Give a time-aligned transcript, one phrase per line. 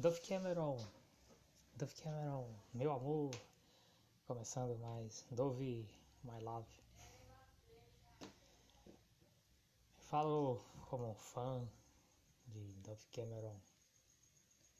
[0.00, 0.78] Dove Cameron,
[1.76, 3.30] Dove Cameron, meu amor,
[4.26, 5.86] começando mais Dove,
[6.24, 6.66] my love.
[10.08, 11.68] Falo como fã
[12.46, 13.60] de Dove Cameron.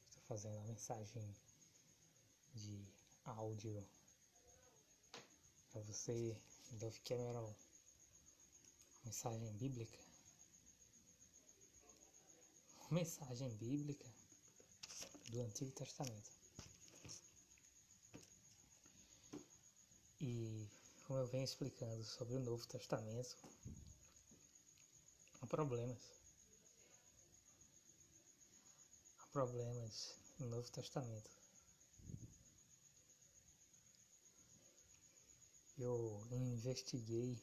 [0.09, 1.37] Estou fazendo uma mensagem
[2.55, 2.82] de
[3.27, 3.87] áudio
[5.71, 6.34] para você,
[6.71, 7.55] Dove Cameron.
[9.05, 9.98] Mensagem bíblica.
[12.91, 14.20] Mensagem bíblica
[15.30, 16.30] do Antigo Testamento.
[20.21, 20.68] E
[21.04, 23.36] como eu venho explicando sobre o Novo Testamento,
[25.40, 25.98] há problemas.
[29.18, 31.30] Há problemas no Novo Testamento.
[35.78, 37.41] Eu investiguei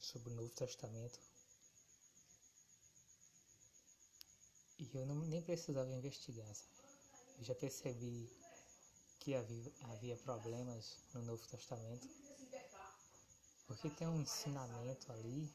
[0.00, 1.33] sobre o Novo Testamento
[4.78, 6.74] E eu não, nem precisava investigar, sabe?
[7.38, 8.28] Eu já percebi
[9.20, 12.08] que havia, havia problemas no Novo Testamento.
[13.66, 15.50] Porque tem um ensinamento ali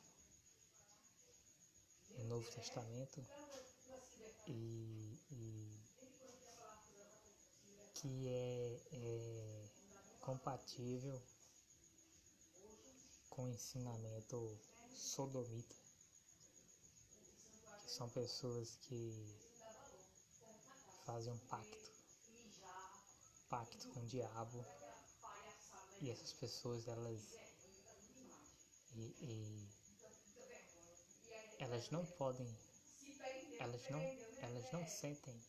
[2.17, 3.23] no Novo Testamento
[4.47, 5.79] e, e
[7.93, 9.69] que é, é
[10.21, 11.21] compatível
[13.29, 14.59] com o ensinamento
[14.95, 15.88] sodomita
[17.89, 19.35] são pessoas que
[21.05, 21.91] fazem um pacto,
[23.49, 24.63] pacto com o diabo,
[25.99, 27.19] e essas pessoas elas
[28.95, 29.69] e, e
[31.59, 32.47] elas não podem,
[33.59, 34.01] elas não,
[34.41, 35.41] elas não sentem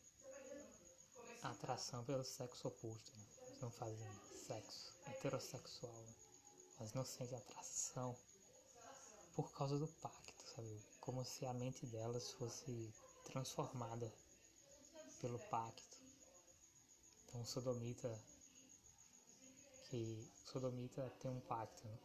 [1.42, 3.26] atração pelo sexo oposto, né?
[3.46, 4.08] elas não fazem
[4.46, 6.06] sexo heterossexual,
[6.78, 8.16] elas não sentem atração
[9.34, 10.82] por causa do pacto, sabe?
[11.10, 12.94] Como se a mente delas fosse
[13.24, 14.14] transformada
[15.20, 15.98] pelo pacto.
[17.24, 18.16] Então, sodomita
[19.88, 21.98] que sodomita tem um pacto né,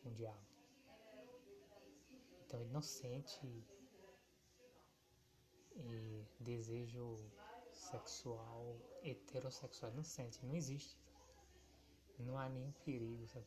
[0.00, 0.46] com o diabo.
[2.46, 3.44] Então ele não sente
[5.74, 7.18] e desejo
[7.72, 10.96] sexual heterossexual, não sente, não existe.
[12.20, 13.46] Não há nenhum perigo, sabe?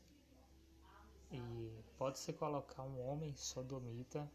[1.32, 4.30] E pode-se colocar um homem sodomita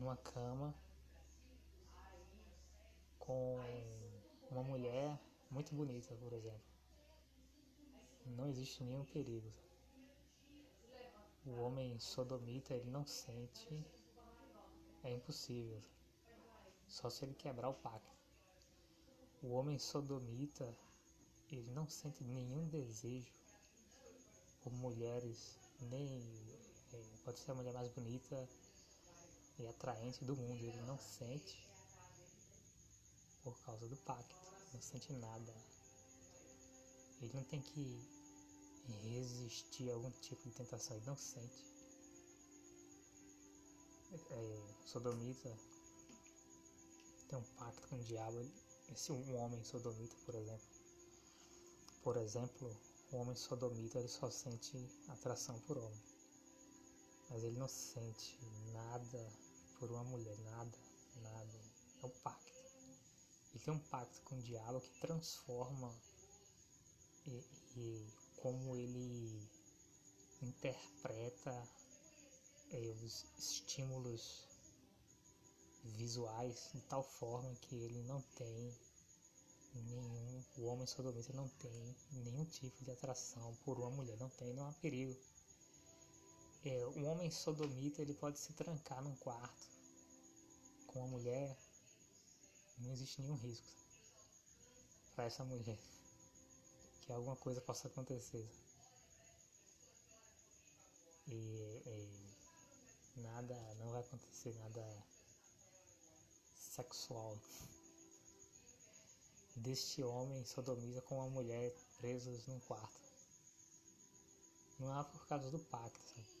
[0.00, 0.74] numa cama
[3.18, 3.60] com
[4.50, 6.64] uma mulher muito bonita, por exemplo.
[8.24, 9.52] Não existe nenhum perigo.
[11.44, 13.84] O homem sodomita ele não sente,
[15.04, 15.80] é impossível.
[16.88, 18.16] Só se ele quebrar o pacto.
[19.42, 20.74] O homem sodomita
[21.50, 23.32] ele não sente nenhum desejo
[24.62, 26.22] por mulheres, nem
[26.92, 28.48] é, pode ser a mulher mais bonita
[29.60, 30.64] e atraente do mundo.
[30.64, 31.68] Ele não sente
[33.42, 34.36] por causa do pacto,
[34.72, 35.54] não sente nada.
[37.20, 38.20] Ele não tem que
[39.02, 41.64] resistir a algum tipo de tentação, ele não sente.
[44.12, 45.56] É, sodomita
[47.28, 48.44] tem um pacto com o diabo.
[48.88, 50.66] Esse um homem sodomita, por exemplo,
[52.02, 52.76] por exemplo,
[53.12, 54.76] o homem sodomita ele só sente
[55.08, 56.02] atração por homem,
[57.28, 58.36] mas ele não sente
[58.72, 59.32] nada
[59.80, 60.78] por uma mulher, nada,
[61.22, 61.60] nada.
[62.02, 62.52] É um pacto.
[63.52, 65.92] Ele tem um pacto com o diabo que transforma
[67.26, 67.44] e,
[67.76, 69.48] e como ele
[70.42, 71.68] interpreta
[72.70, 74.46] é, os estímulos
[75.96, 78.76] visuais de tal forma que ele não tem
[79.74, 84.52] nenhum, o homem sodomita não tem nenhum tipo de atração por uma mulher, não tem,
[84.52, 85.16] não há perigo.
[86.64, 89.66] É, um homem sodomita ele pode se trancar num quarto
[90.86, 91.56] com uma mulher,
[92.78, 93.66] não existe nenhum risco
[95.14, 95.78] para essa mulher
[97.00, 98.46] que alguma coisa possa acontecer.
[101.28, 105.04] E, e nada, não vai acontecer nada
[106.56, 107.38] sexual
[109.56, 113.00] deste homem sodomiza com uma mulher presos num quarto.
[114.78, 116.39] Não é por causa do pacto, sabe?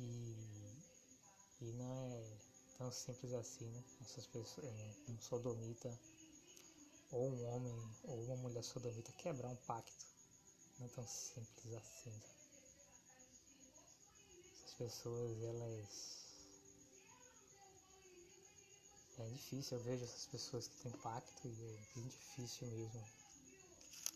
[0.00, 2.38] E, e não é
[2.78, 3.84] tão simples assim, né?
[4.00, 5.96] Essas pessoas, é, um sodomita
[7.12, 7.72] ou um homem
[8.04, 10.06] ou uma mulher sodomita quebrar um pacto.
[10.78, 12.10] Não é tão simples assim.
[12.10, 12.40] Sabe?
[14.64, 16.20] Essas pessoas, elas.
[19.18, 23.04] É difícil, eu vejo essas pessoas que têm pacto e é bem difícil mesmo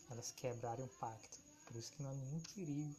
[0.09, 1.37] elas quebrarem um pacto.
[1.65, 2.95] Por isso que não há nenhum perigo.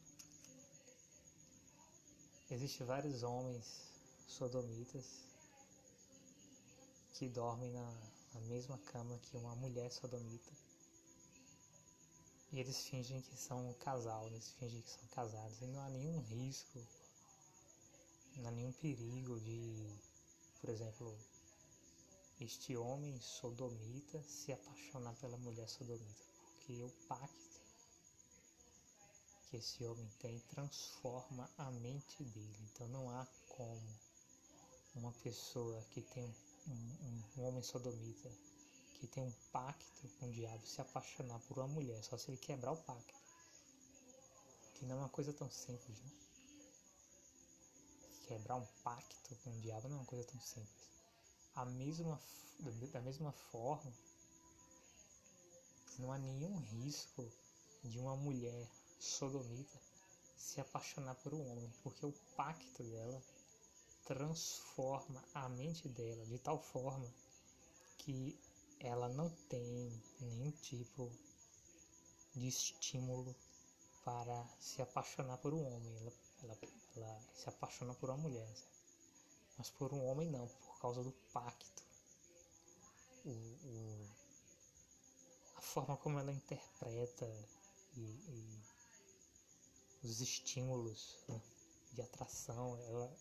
[2.49, 3.91] Existem vários homens
[4.29, 5.05] sodomitas
[7.15, 7.93] que dormem na,
[8.35, 10.53] na mesma cama que uma mulher sodomita.
[12.53, 15.61] E eles fingem que são um casal, eles fingem que são casados.
[15.61, 16.79] E não há nenhum risco,
[18.37, 19.99] não há nenhum perigo de,
[20.61, 21.19] por exemplo,
[22.41, 26.25] este homem sodomita se apaixonar pela mulher sodomita.
[26.59, 27.46] Porque o pacto
[29.56, 32.69] esse homem tem transforma a mente dele.
[32.73, 33.99] Então não há como
[34.94, 38.31] uma pessoa que tem um, um, um homem sodomita
[38.99, 42.38] que tem um pacto com o diabo se apaixonar por uma mulher, só se ele
[42.38, 43.14] quebrar o pacto.
[44.75, 46.11] Que não é uma coisa tão simples, né?
[48.26, 50.87] Quebrar um pacto com o diabo não é uma coisa tão simples.
[51.55, 52.20] A mesma,
[52.93, 53.93] da mesma forma,
[55.99, 57.31] não há nenhum risco
[57.85, 58.69] de uma mulher
[58.99, 59.79] sodomita
[60.37, 63.23] se apaixonar por um homem, porque o pacto dela
[64.05, 67.13] transforma a mente dela de tal forma
[67.99, 68.39] que
[68.79, 71.11] ela não tem nenhum tipo
[72.35, 73.35] de estímulo
[74.05, 75.97] para se apaixonar por um homem.
[75.97, 76.13] Ela,
[76.45, 76.59] ela,
[76.97, 78.55] ela se apaixona por uma mulher,
[79.59, 81.83] mas por um homem não, por causa do pacto.
[83.25, 84.09] O, o,
[85.57, 87.27] a forma como ela interpreta
[87.97, 88.75] e, e
[90.06, 91.41] os estímulos né,
[91.93, 93.12] de atração, ela,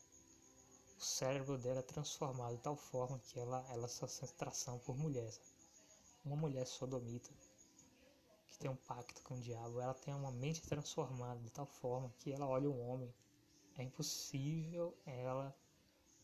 [0.98, 4.98] o cérebro dela é transformado de tal forma que ela, ela só sente atração por
[4.98, 5.40] mulheres.
[6.24, 7.30] Uma mulher sodomita
[8.48, 12.14] que tem um pacto com o diabo, ela tem uma mente transformada de tal forma
[12.20, 13.14] que ela olha um homem.
[13.78, 15.54] É impossível ela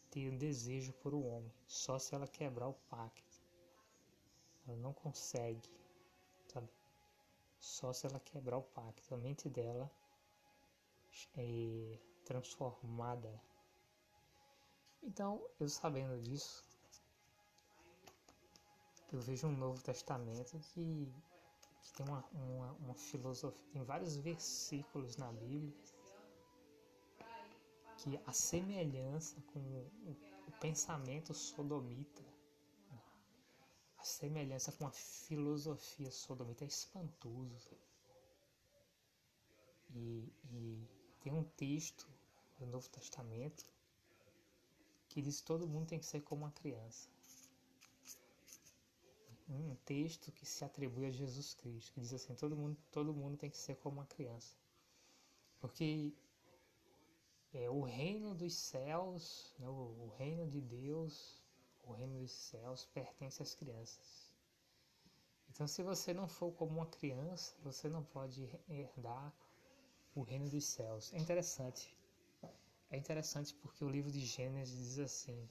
[0.09, 3.41] ter um desejo por um homem, só se ela quebrar o pacto.
[4.67, 5.69] Ela não consegue,
[6.47, 6.69] sabe?
[7.59, 9.13] Só se ela quebrar o pacto.
[9.13, 9.91] A mente dela
[11.37, 13.41] é transformada
[15.03, 16.63] então, eu sabendo disso,
[19.11, 21.11] eu vejo um Novo Testamento que,
[21.81, 25.73] que tem uma, uma, uma filosofia, tem vários versículos na Bíblia
[27.97, 30.15] que a semelhança com o,
[30.47, 32.23] o pensamento sodomita,
[33.97, 37.75] a semelhança com a filosofia sodomita é espantoso.
[39.93, 42.07] E, e tem um texto
[42.57, 43.65] do Novo Testamento
[45.07, 47.09] que diz que todo mundo tem que ser como uma criança.
[49.50, 53.38] Um texto que se atribui a Jesus Cristo, que diz assim, todo mundo, todo mundo
[53.38, 54.56] tem que ser como uma criança.
[55.59, 56.13] Porque
[57.53, 61.44] é, o reino dos céus, né, o, o reino de Deus,
[61.83, 64.31] o reino dos céus pertence às crianças.
[65.50, 69.33] Então, se você não for como uma criança, você não pode herdar
[70.15, 71.13] o reino dos céus.
[71.13, 71.95] É interessante
[72.91, 75.49] é interessante porque o livro de Gênesis diz assim: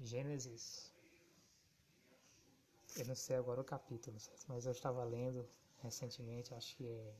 [0.00, 0.92] Gênesis.
[2.96, 4.16] Eu não sei agora o capítulo,
[4.48, 5.48] mas eu estava lendo
[5.82, 7.14] recentemente, acho que é.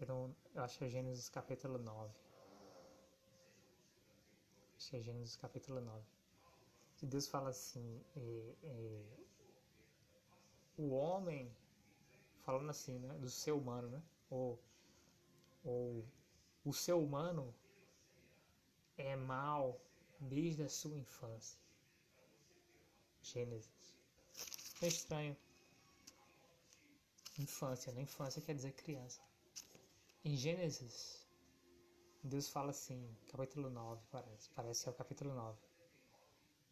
[0.00, 2.12] Eu, não, eu acho que é Gênesis capítulo 9.
[4.76, 6.04] Acho que é Gênesis capítulo 9.
[6.96, 9.02] Que Deus fala assim: é, é,
[10.78, 11.54] o homem,
[12.42, 14.02] falando assim, né, do ser humano, né?
[14.30, 14.58] Ou
[15.64, 16.04] ou
[16.64, 17.54] o ser humano
[18.96, 19.80] é mal
[20.20, 21.58] desde a sua infância.
[23.22, 23.96] Gênesis.
[24.80, 25.36] É estranho.
[27.38, 28.02] Infância, né?
[28.02, 29.20] Infância quer dizer criança.
[30.24, 31.26] Em Gênesis,
[32.22, 35.58] Deus fala assim, capítulo 9, parece, parece que é o capítulo 9.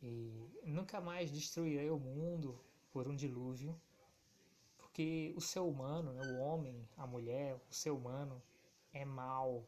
[0.02, 2.58] E nunca mais destruirei o mundo
[2.92, 3.80] por um dilúvio,
[4.90, 8.42] porque o ser humano, né, o homem, a mulher, o ser humano,
[8.92, 9.64] é mal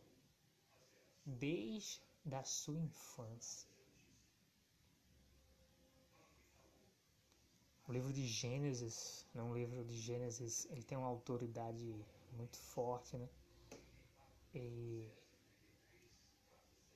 [1.24, 2.02] desde
[2.32, 3.70] a sua infância.
[7.86, 13.16] O livro de Gênesis, não o livro de Gênesis, ele tem uma autoridade muito forte,
[13.16, 13.28] né?
[14.52, 15.08] E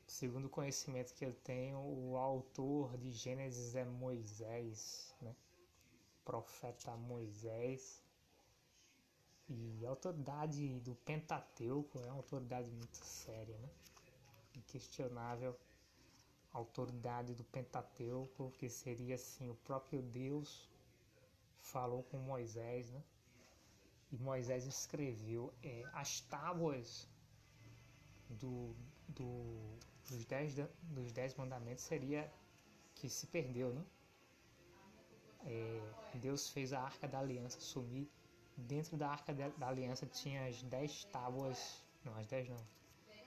[0.06, 5.34] segundo o conhecimento que eu tenho, o autor de Gênesis é Moisés, né?
[6.24, 8.05] profeta Moisés.
[9.48, 13.68] E a autoridade do Pentateuco é uma autoridade muito séria, né?
[14.56, 15.56] Inquestionável
[16.56, 20.66] a autoridade do Pentateuco, que seria assim, o próprio Deus
[21.58, 23.02] falou com Moisés, né?
[24.10, 27.06] E Moisés escreveu é, as tábuas
[28.30, 28.74] do,
[29.08, 32.32] do, dos, dez, dos dez mandamentos seria
[32.94, 33.84] que se perdeu, né?
[35.44, 35.82] É,
[36.14, 38.08] Deus fez a arca da aliança sumir
[38.56, 42.64] dentro da Arca da Aliança tinha as dez tábuas, não, as dez não,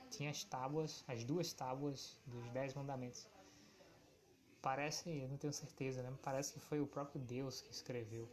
[0.10, 3.28] tinha as tábuas, as duas tábuas dos dez mandamentos.
[4.62, 6.14] parece, eu não tenho certeza, né?
[6.22, 8.28] Parece que foi o próprio Deus que escreveu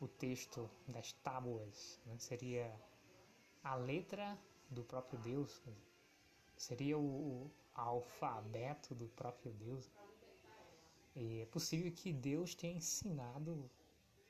[0.00, 2.16] o texto das tábuas, né?
[2.18, 2.72] seria
[3.64, 4.38] a letra
[4.70, 5.60] do próprio Deus,
[6.56, 9.90] seria o, o alfabeto do próprio Deus.
[11.16, 13.68] E é possível que Deus tenha ensinado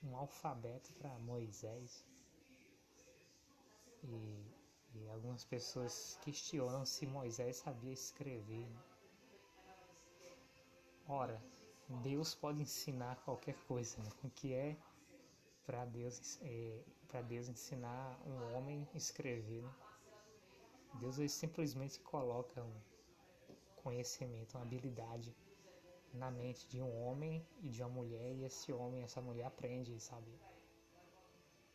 [0.02, 2.04] um alfabeto para Moisés.
[4.02, 4.46] E,
[4.94, 8.66] e, algumas pessoas questionam se Moisés sabia escrever.
[8.66, 8.82] Né?
[11.08, 11.42] Ora,
[12.02, 14.10] Deus pode ensinar qualquer coisa, né?
[14.22, 14.76] o que é
[15.66, 16.82] para Deus é,
[17.26, 19.62] Deus ensinar um homem a escrever.
[19.62, 19.74] Né?
[20.94, 22.80] Deus simplesmente coloca um
[23.76, 25.34] conhecimento, uma habilidade
[26.12, 29.98] na mente de um homem e de uma mulher e esse homem, essa mulher aprende,
[30.00, 30.30] sabe?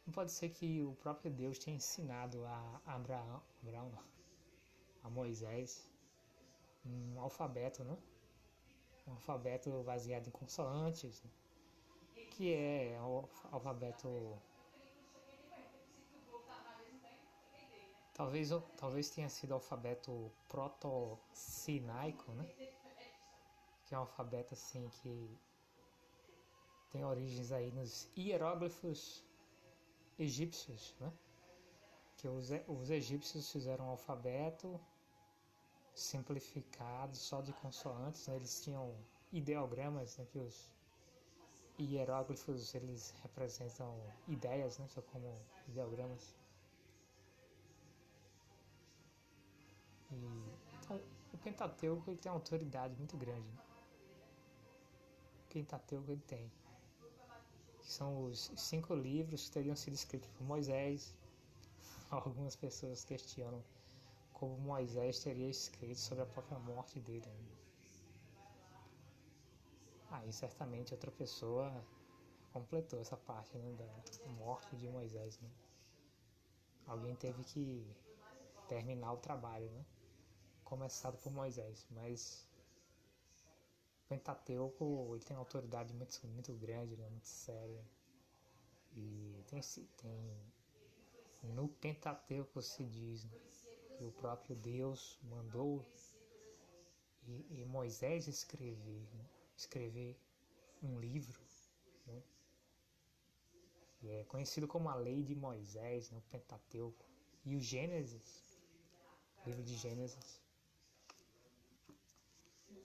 [0.05, 3.91] Não pode ser que o próprio Deus tenha ensinado a Abraão, Abraão
[5.03, 5.89] a Moisés
[6.85, 7.97] um alfabeto, né?
[9.07, 11.29] Um alfabeto baseado em consoantes, né?
[12.31, 14.37] que é o alfabeto
[18.13, 22.47] Talvez, talvez tenha sido alfabeto proto-sinaico, né?
[23.93, 25.37] Que é um alfabeto assim que
[26.89, 29.23] tem origens aí nos hieróglifos
[30.17, 31.13] egípcios, né?
[32.17, 34.81] Que os, os egípcios fizeram um alfabeto
[35.93, 38.35] simplificado, só de consoantes, né?
[38.35, 38.95] Eles tinham
[39.31, 40.25] ideogramas, né?
[40.31, 40.71] Que os
[41.79, 43.95] hieróglifos, eles representam
[44.27, 44.87] ideias, né?
[44.87, 46.35] Só como ideogramas.
[50.11, 50.15] E,
[50.81, 50.99] então,
[51.31, 53.47] o Pentateuco ele tem uma autoridade muito grande.
[53.47, 53.72] Né?
[55.53, 56.51] Pentateuco ele tem.
[57.79, 61.15] Que são os cinco livros que teriam sido escritos por Moisés.
[62.09, 63.63] Algumas pessoas questionam
[64.33, 67.25] como Moisés teria escrito sobre a própria morte dele.
[67.25, 67.53] Né?
[70.11, 71.71] Aí certamente outra pessoa
[72.51, 75.39] completou essa parte né, da morte de Moisés.
[75.39, 75.49] Né?
[76.87, 77.87] Alguém teve que
[78.67, 79.85] terminar o trabalho, né?
[80.63, 82.47] começado por Moisés, mas
[84.13, 87.83] Pentateuco ele tem uma autoridade muito, muito grande, né, muito séria.
[88.95, 89.59] E tem,
[89.97, 93.37] tem no Pentateuco se diz né,
[93.97, 95.83] que o próprio Deus mandou
[97.25, 99.25] e, e Moisés escrever, né,
[99.57, 100.15] escrever
[100.83, 101.41] um livro,
[102.05, 102.21] né,
[104.03, 107.05] e é conhecido como a Lei de Moisés, né, o Pentateuco,
[107.45, 108.59] e o Gênesis,
[109.45, 110.42] livro de Gênesis,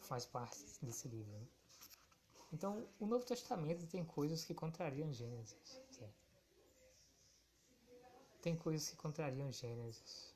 [0.08, 1.30] faz parte desse livro.
[1.30, 1.46] Né?
[2.52, 5.80] Então, o Novo Testamento tem coisas que contrariam Gênesis.
[5.90, 6.14] Certo?
[8.40, 10.34] Tem coisas que contrariam Gênesis.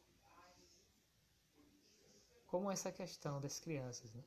[2.46, 4.12] Como essa questão das crianças.
[4.12, 4.22] Né?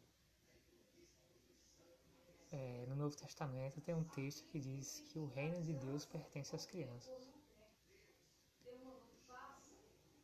[2.51, 6.55] É, no Novo Testamento tem um texto que diz que o reino de Deus pertence
[6.55, 7.29] às crianças.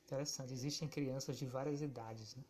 [0.05, 2.35] Interessante, existem crianças de várias idades.
[2.35, 2.43] Né?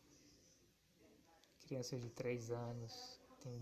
[1.71, 3.57] Crianças de 3 anos, tem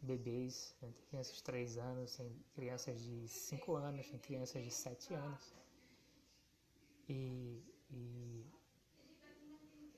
[0.00, 0.90] bebês, né?
[0.94, 5.54] tem crianças de 3 anos, tem crianças de 5 anos, tem crianças de 7 anos.
[7.06, 8.46] E, e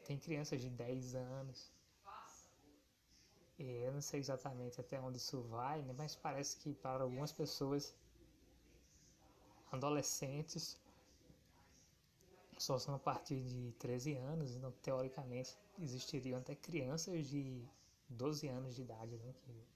[0.05, 1.71] tem crianças de 10 anos.
[3.57, 5.95] E eu não sei exatamente até onde isso vai, né?
[5.97, 7.95] mas parece que para algumas pessoas,
[9.71, 10.81] adolescentes,
[12.59, 17.65] só são a partir de 13 anos, então teoricamente existiriam até crianças de
[18.09, 19.33] 12 anos de idade, né?
[19.45, 19.67] Que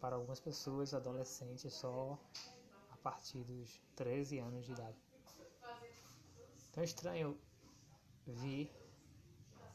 [0.00, 2.18] para algumas pessoas, adolescentes só
[2.90, 4.98] a partir dos 13 anos de idade.
[6.70, 7.36] Então é estranho
[8.26, 8.70] ver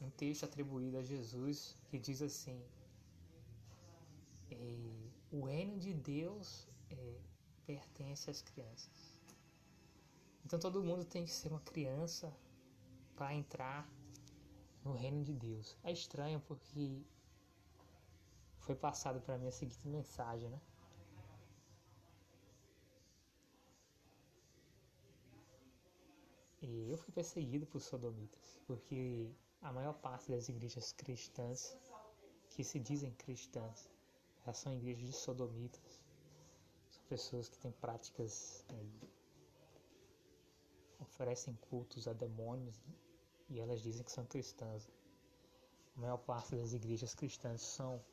[0.02, 2.62] um texto atribuído a Jesus que diz assim:
[5.32, 7.18] o reino de Deus é,
[7.66, 9.20] pertence às crianças.
[10.46, 12.32] Então todo mundo tem que ser uma criança
[13.16, 13.90] para entrar
[14.84, 15.78] no reino de Deus.
[15.84, 17.02] É estranho porque
[18.60, 20.62] foi passado para mim a seguinte mensagem, né?
[26.62, 29.30] E eu fui perseguido por sodomitas, porque
[29.62, 31.78] a maior parte das igrejas cristãs
[32.50, 33.90] que se dizem cristãs,
[34.44, 36.02] elas são igrejas de sodomitas.
[36.90, 39.10] São pessoas que têm práticas né,
[41.00, 42.94] oferecem cultos a demônios né?
[43.50, 44.90] E elas dizem que são cristãs.
[45.96, 48.04] A maior parte das igrejas cristãs são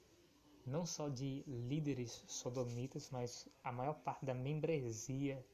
[0.67, 5.45] não só de líderes sodomitas, mas a maior parte da membresia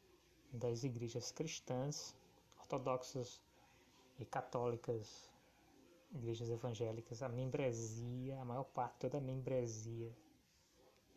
[0.52, 2.14] das igrejas cristãs,
[2.58, 3.40] ortodoxas
[4.18, 5.30] e católicas
[6.14, 10.10] igrejas evangélicas, a membresia, a maior parte, toda a membresia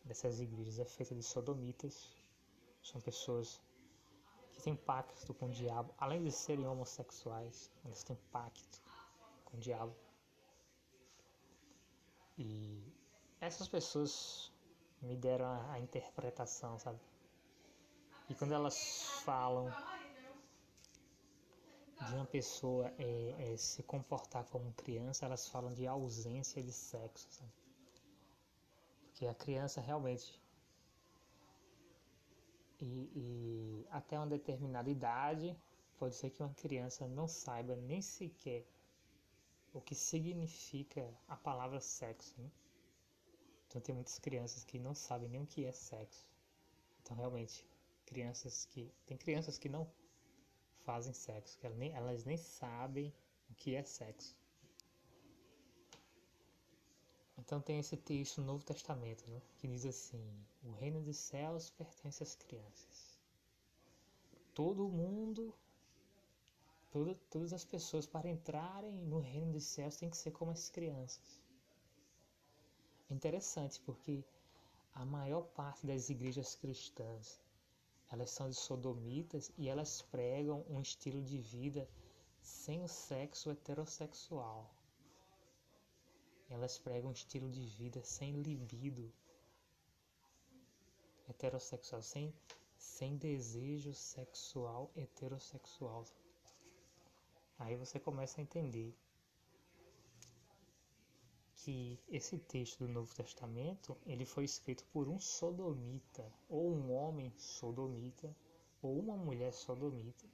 [0.04, 2.16] dessas igrejas é feita de sodomitas.
[2.82, 3.60] São pessoas
[4.60, 8.82] que têm pacto com o diabo, além de serem homossexuais, eles têm pacto
[9.46, 9.94] com o diabo.
[12.36, 12.92] E
[13.40, 14.52] essas pessoas
[15.00, 17.00] me deram a, a interpretação, sabe?
[18.28, 19.72] E quando elas falam
[22.02, 27.26] de uma pessoa é, é, se comportar como criança, elas falam de ausência de sexo,
[27.30, 27.52] sabe?
[29.04, 30.38] Porque a criança realmente.
[32.80, 35.56] E, e até uma determinada idade,
[35.98, 38.66] pode ser que uma criança não saiba nem sequer
[39.72, 42.34] o que significa a palavra sexo.
[42.38, 42.50] Né?
[43.68, 46.26] Então tem muitas crianças que não sabem nem o que é sexo.
[47.02, 47.66] Então realmente,
[48.06, 48.92] crianças que.
[49.06, 49.86] Tem crianças que não
[50.84, 53.12] fazem sexo, que elas nem, elas nem sabem
[53.50, 54.36] o que é sexo.
[57.40, 60.22] Então tem esse texto no Novo Testamento, né, que diz assim:
[60.62, 63.18] O reino dos céus pertence às crianças.
[64.54, 65.54] Todo mundo,
[66.90, 70.68] toda, todas as pessoas para entrarem no reino dos céus têm que ser como as
[70.68, 71.40] crianças.
[73.08, 74.22] Interessante porque
[74.94, 77.40] a maior parte das igrejas cristãs
[78.10, 81.88] elas são de sodomitas e elas pregam um estilo de vida
[82.42, 84.68] sem o sexo heterossexual.
[86.50, 89.10] Elas pregam um estilo de vida sem libido
[91.28, 92.34] heterossexual, sem,
[92.76, 96.04] sem desejo sexual heterossexual.
[97.56, 98.92] Aí você começa a entender
[101.54, 107.32] que esse texto do Novo Testamento ele foi escrito por um sodomita, ou um homem
[107.36, 108.34] sodomita,
[108.82, 110.26] ou uma mulher sodomita.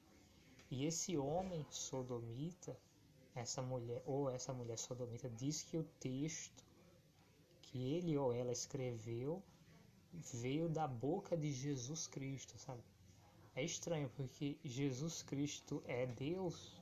[0.70, 2.78] E esse homem sodomita,
[3.36, 6.64] essa mulher ou essa mulher sodomita diz que o texto
[7.62, 9.42] que ele ou ela escreveu
[10.12, 12.82] veio da boca de Jesus Cristo, sabe?
[13.54, 16.76] É estranho porque Jesus Cristo é Deus,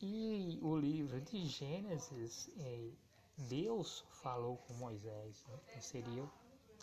[0.00, 2.90] e o livro de Gênesis, é,
[3.36, 5.58] Deus falou com Moisés, né?
[5.70, 6.30] Então, seriam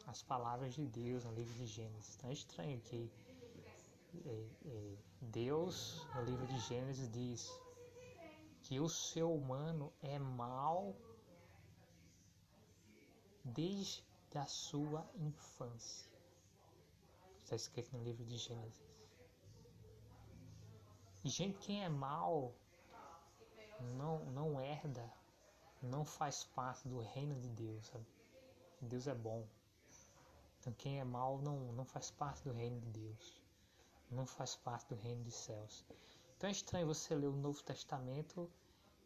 [0.05, 2.15] as palavras de Deus no livro de Gênesis.
[2.17, 3.09] Então é estranho que
[5.21, 7.49] Deus, no livro de Gênesis, diz
[8.63, 10.95] que o ser humano é mau
[13.43, 14.03] desde
[14.35, 16.11] a sua infância.
[17.43, 18.83] Está escrito no livro de Gênesis.
[21.23, 22.53] E, gente, quem é mal
[23.95, 25.11] não, não herda,
[25.81, 27.87] não faz parte do reino de Deus.
[27.87, 28.05] Sabe?
[28.81, 29.47] Deus é bom.
[30.59, 33.44] Então quem é mal não, não faz parte do reino de Deus.
[34.09, 35.85] Não faz parte do reino dos céus.
[36.37, 38.51] Então é estranho você ler o Novo Testamento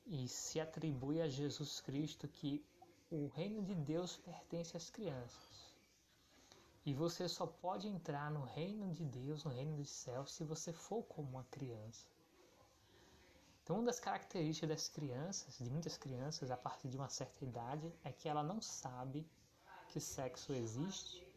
[0.05, 2.65] e se atribui a Jesus Cristo que
[3.11, 5.73] o reino de Deus pertence às crianças.
[6.85, 10.73] E você só pode entrar no reino de Deus, no reino dos céus, se você
[10.73, 12.07] for como uma criança.
[13.63, 17.93] Então, uma das características das crianças, de muitas crianças, a partir de uma certa idade,
[18.03, 19.27] é que ela não sabe
[19.89, 21.27] que sexo existe.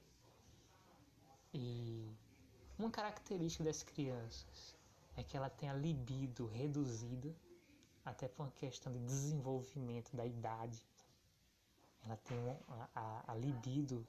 [1.53, 2.11] E
[2.83, 4.77] uma característica das crianças
[5.17, 7.35] é que ela tem a libido reduzida,
[8.05, 10.85] até por uma questão de desenvolvimento da idade.
[12.05, 14.07] Ela tem a, a, a libido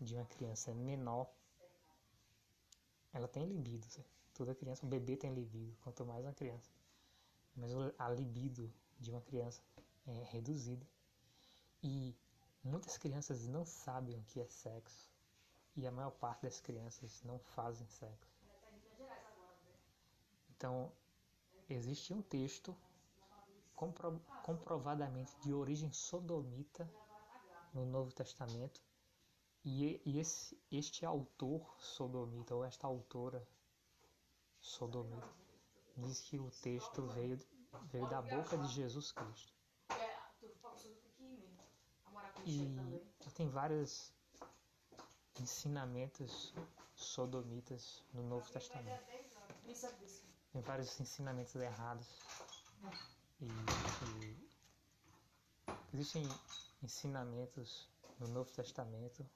[0.00, 1.26] de uma criança menor.
[3.12, 3.86] Ela tem libido.
[4.34, 6.70] Toda criança, o bebê tem libido, quanto mais uma criança
[7.56, 9.62] mas a libido de uma criança
[10.06, 10.86] é reduzida.
[11.82, 12.14] E
[12.62, 15.10] muitas crianças não sabem o que é sexo.
[15.76, 18.34] E a maior parte das crianças não fazem sexo.
[20.50, 20.90] Então,
[21.68, 22.74] existe um texto
[23.76, 26.90] compro comprovadamente de origem sodomita
[27.74, 28.80] no Novo Testamento.
[29.62, 33.46] E, e esse, este autor sodomita, ou esta autora
[34.60, 35.28] sodomita,
[35.96, 37.38] diz que o texto veio,
[37.90, 39.52] veio da boca de Jesus Cristo.
[42.44, 44.14] E tem vários
[45.40, 46.52] ensinamentos
[46.94, 49.04] sodomitas no Novo Testamento.
[50.52, 52.06] Tem vários ensinamentos errados.
[53.40, 54.36] E, e
[55.92, 56.26] existem
[56.82, 59.28] ensinamentos no Novo Testamento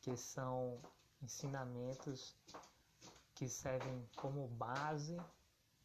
[0.00, 0.80] que são
[1.22, 2.36] ensinamentos
[3.34, 5.16] que servem como base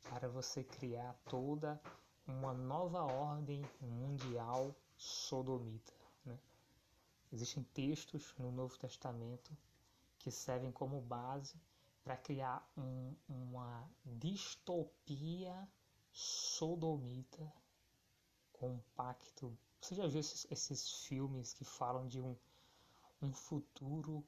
[0.10, 1.82] para você criar toda
[2.28, 5.99] uma nova ordem mundial sodomita.
[7.32, 9.56] Existem textos no Novo Testamento
[10.18, 11.60] que servem como base
[12.04, 15.70] para criar um, uma distopia
[16.12, 17.54] sodomita
[18.54, 19.56] com um pacto.
[19.80, 22.36] Você já viu esses, esses filmes que falam de um,
[23.22, 24.26] um futuro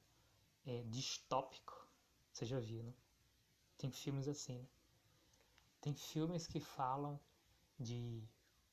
[0.65, 1.87] é, distópico?
[2.31, 2.93] Você já viu, né?
[3.77, 4.67] Tem filmes assim, né?
[5.81, 7.19] Tem filmes que falam
[7.79, 8.23] de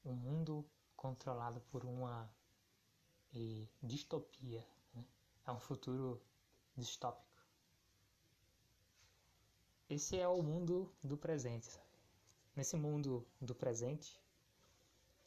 [0.05, 2.31] um mundo controlado por uma
[3.35, 4.67] eh, distopia.
[4.95, 5.05] Né?
[5.47, 6.21] É um futuro
[6.77, 7.27] distópico.
[9.89, 11.67] Esse é o mundo do presente.
[11.67, 11.87] Sabe?
[12.55, 14.21] Nesse mundo do presente,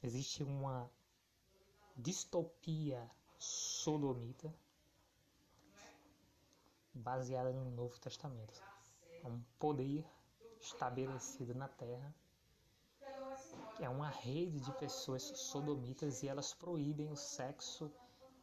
[0.03, 0.89] existe uma
[1.95, 4.53] distopia sodomita
[6.93, 8.61] baseada no Novo Testamento.
[9.23, 10.05] É um poder
[10.59, 12.13] estabelecido na Terra
[13.81, 17.91] é uma rede de pessoas sodomitas e elas proíbem o sexo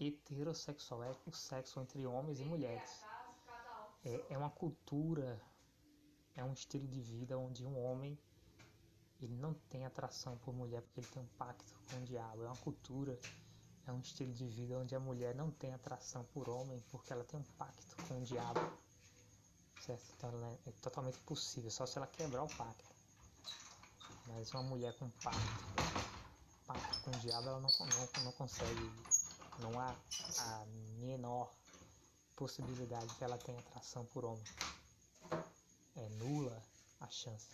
[0.00, 3.04] heterossexual, é o sexo entre homens e mulheres.
[4.04, 5.40] É, é uma cultura,
[6.34, 8.18] é um estilo de vida onde um homem
[9.20, 12.42] ele não tem atração por mulher porque ele tem um pacto com o diabo.
[12.42, 13.18] É uma cultura,
[13.86, 17.24] é um estilo de vida onde a mulher não tem atração por homem porque ela
[17.24, 18.60] tem um pacto com o diabo.
[19.80, 20.04] Certo?
[20.16, 22.97] Então é totalmente possível, só se ela quebrar o pacto.
[24.28, 25.64] Mas uma mulher com pacto,
[26.66, 28.92] pacto com o diabo, ela não, não, não consegue.
[29.58, 29.92] Não há
[30.38, 30.66] a
[31.00, 31.50] menor
[32.36, 34.44] possibilidade que ela tenha atração por homem.
[35.96, 36.62] É nula
[37.00, 37.48] a chance.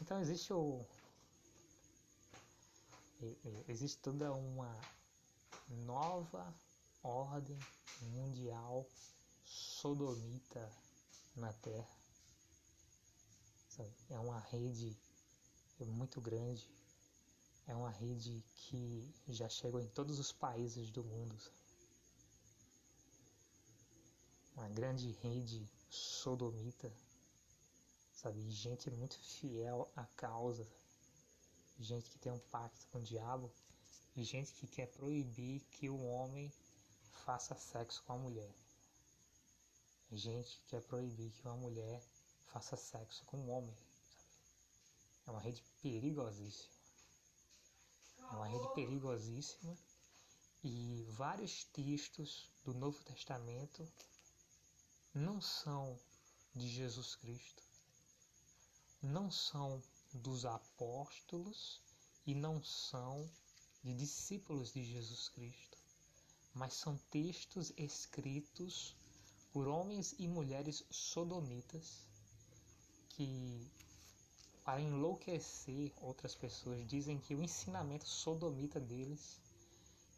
[0.00, 0.84] Então existe o.
[3.68, 4.74] Existe toda uma
[5.86, 6.52] nova
[7.02, 7.58] ordem
[8.00, 8.84] mundial
[9.44, 10.70] sodomita
[11.36, 12.03] na Terra
[14.10, 14.96] É uma rede
[15.80, 16.68] muito grande,
[17.66, 21.36] é uma rede que já chegou em todos os países do mundo.
[24.56, 26.92] Uma grande rede sodomita,
[28.12, 28.48] sabe?
[28.50, 30.66] Gente muito fiel à causa,
[31.80, 33.50] gente que tem um pacto com o diabo
[34.14, 36.52] e gente que quer proibir que o homem
[37.24, 38.54] faça sexo com a mulher.
[40.12, 42.00] Gente que quer proibir que uma mulher
[42.46, 43.76] faça sexo com um homem.
[45.24, 45.28] Sabe?
[45.28, 46.74] É uma rede perigosíssima.
[48.18, 49.76] É uma rede perigosíssima.
[50.62, 53.86] E vários textos do Novo Testamento
[55.14, 55.98] não são
[56.54, 57.62] de Jesus Cristo,
[59.02, 61.80] não são dos apóstolos
[62.26, 63.28] e não são
[63.82, 65.76] de discípulos de Jesus Cristo,
[66.54, 68.96] mas são textos escritos
[69.52, 72.06] por homens e mulheres sodomitas
[73.16, 73.70] que,
[74.64, 79.40] para enlouquecer outras pessoas, dizem que o ensinamento sodomita deles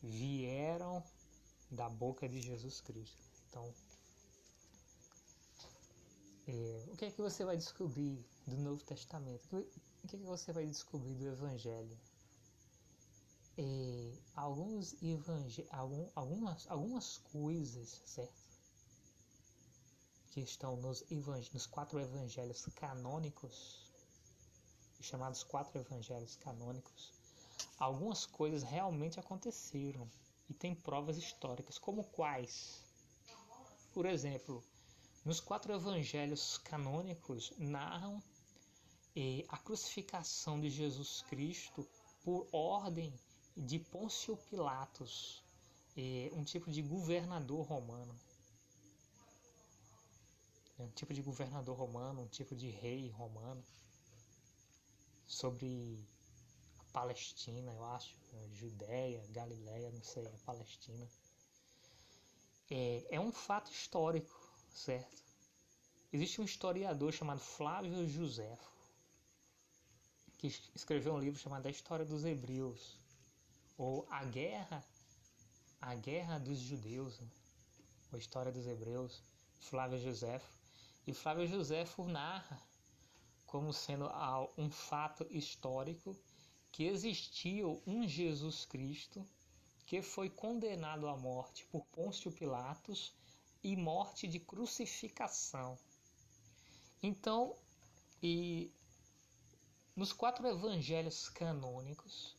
[0.02, 1.02] vieram
[1.70, 3.24] da boca de Jesus Cristo.
[3.48, 3.74] Então,
[6.48, 9.66] é, o que é que você vai descobrir do Novo Testamento?
[10.04, 11.98] O que é que você vai descobrir do Evangelho?
[13.58, 18.45] É, alguns evangel algum, algumas, algumas coisas, certo?
[20.36, 21.02] Que estão nos,
[21.54, 23.90] nos quatro evangelhos canônicos,
[25.00, 27.10] chamados quatro evangelhos canônicos,
[27.78, 30.06] algumas coisas realmente aconteceram
[30.46, 32.84] e tem provas históricas, como quais?
[33.94, 34.62] Por exemplo,
[35.24, 38.22] nos quatro evangelhos canônicos narram
[39.16, 41.88] eh, a crucificação de Jesus Cristo
[42.22, 43.10] por ordem
[43.56, 45.42] de Pôncio Pilatos,
[45.96, 48.14] eh, um tipo de governador romano
[50.78, 53.64] um tipo de governador romano, um tipo de rei romano,
[55.26, 56.06] sobre
[56.78, 58.14] a Palestina, eu acho,
[58.52, 61.06] Judéia, Galileia, não sei, a Palestina.
[62.70, 64.34] É, é um fato histórico,
[64.74, 65.16] certo?
[66.12, 68.70] Existe um historiador chamado Flávio Josefo,
[70.38, 72.96] que escreveu um livro chamado A História dos Hebreus,
[73.76, 74.84] ou A Guerra,
[75.80, 77.28] a Guerra dos Judeus, né?
[78.12, 79.22] ou História dos Hebreus,
[79.58, 80.55] Flávio Josefo.
[81.06, 82.60] E Flávio Josefo narra
[83.46, 84.10] como sendo
[84.58, 86.16] um fato histórico
[86.72, 89.26] que existiu um Jesus Cristo
[89.86, 93.14] que foi condenado à morte por Pôncio Pilatos
[93.62, 95.78] e morte de crucificação.
[97.00, 97.56] Então,
[98.20, 98.72] e
[99.94, 102.34] nos quatro evangelhos canônicos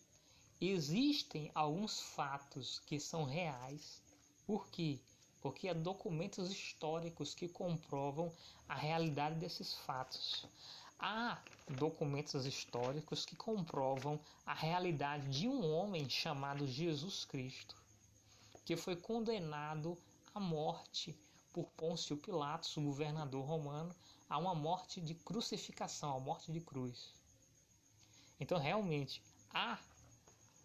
[0.60, 4.04] existem alguns fatos que são reais,
[4.46, 5.00] porque
[5.42, 8.32] porque há documentos históricos que comprovam
[8.68, 10.46] a realidade desses fatos.
[11.00, 17.76] Há documentos históricos que comprovam a realidade de um homem chamado Jesus Cristo,
[18.66, 19.98] que foi condenado
[20.34, 21.16] à morte
[21.54, 23.96] por Pôncio Pilatos, o governador romano,
[24.30, 27.14] a uma morte de crucificação, a morte de cruz.
[28.40, 29.24] Então, realmente,
[29.54, 29.80] há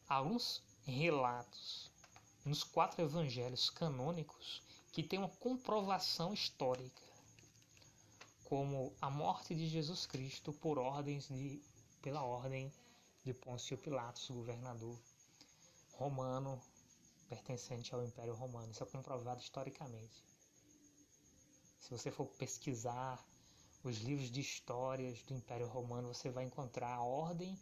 [0.08, 1.91] alguns relatos
[2.44, 7.02] nos quatro evangelhos canônicos que têm uma comprovação histórica,
[8.44, 11.62] como a morte de Jesus Cristo por ordens de,
[12.02, 12.72] pela ordem
[13.24, 14.98] de Pôncio Pilatos, governador
[15.92, 16.60] romano
[17.28, 18.70] pertencente ao Império Romano.
[18.70, 20.22] Isso é comprovado historicamente.
[21.78, 23.24] Se você for pesquisar
[23.82, 27.58] os livros de histórias do Império Romano, você vai encontrar a ordem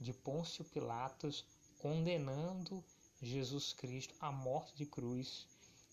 [0.00, 1.46] de Pôncio Pilatos
[1.78, 2.84] condenando
[3.22, 5.46] Jesus Cristo à morte de cruz.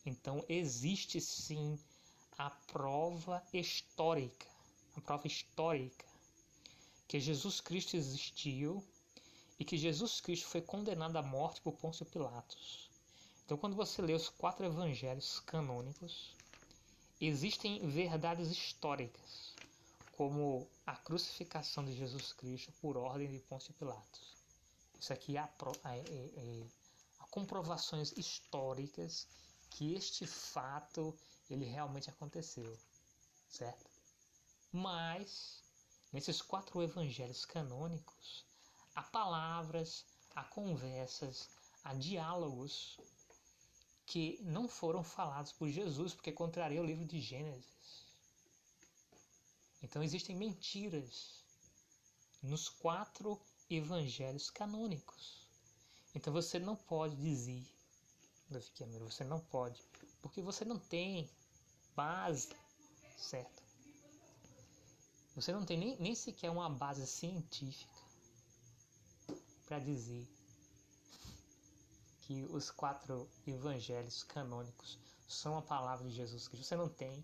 [0.06, 1.80] Então existe sim
[2.38, 4.48] a prova histórica,
[4.96, 6.06] a prova histórica
[7.08, 8.84] que Jesus Cristo existiu
[9.60, 12.90] e que Jesus Cristo foi condenado à morte por Pôncio Pilatos.
[13.44, 16.36] Então, quando você lê os quatro evangelhos canônicos,
[17.20, 19.56] existem verdades históricas,
[20.12, 24.38] como a crucificação de Jesus Cristo por ordem de Pôncio Pilatos.
[25.00, 26.64] Isso aqui é, é, é, é
[27.30, 29.28] comprovações históricas
[29.70, 31.18] que este fato
[31.50, 32.78] ele realmente aconteceu,
[33.48, 33.90] certo?
[34.72, 35.64] Mas
[36.12, 38.46] nesses quatro evangelhos canônicos
[38.96, 41.50] há palavras, há conversas,
[41.84, 43.00] há diálogos
[44.06, 48.08] que não foram falados por Jesus, porque contraria o livro de Gênesis.
[49.82, 51.44] Então existem mentiras
[52.42, 53.40] nos quatro
[53.70, 55.48] evangelhos canônicos.
[56.16, 57.64] Então você não pode dizer,
[58.50, 59.84] você não pode,
[60.22, 61.30] porque você não tem
[61.96, 62.50] base,
[63.18, 63.62] certo?
[65.36, 68.00] Você não tem nem, nem sequer uma base científica
[69.66, 70.28] para dizer
[72.22, 76.68] que os quatro evangelhos canônicos são a palavra de Jesus Cristo.
[76.68, 77.24] Você não tem,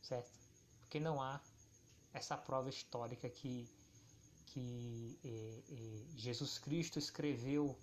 [0.00, 0.30] certo?
[0.80, 1.40] Porque não há
[2.12, 3.68] essa prova histórica que
[4.52, 7.78] que eh, eh, Jesus Cristo escreveu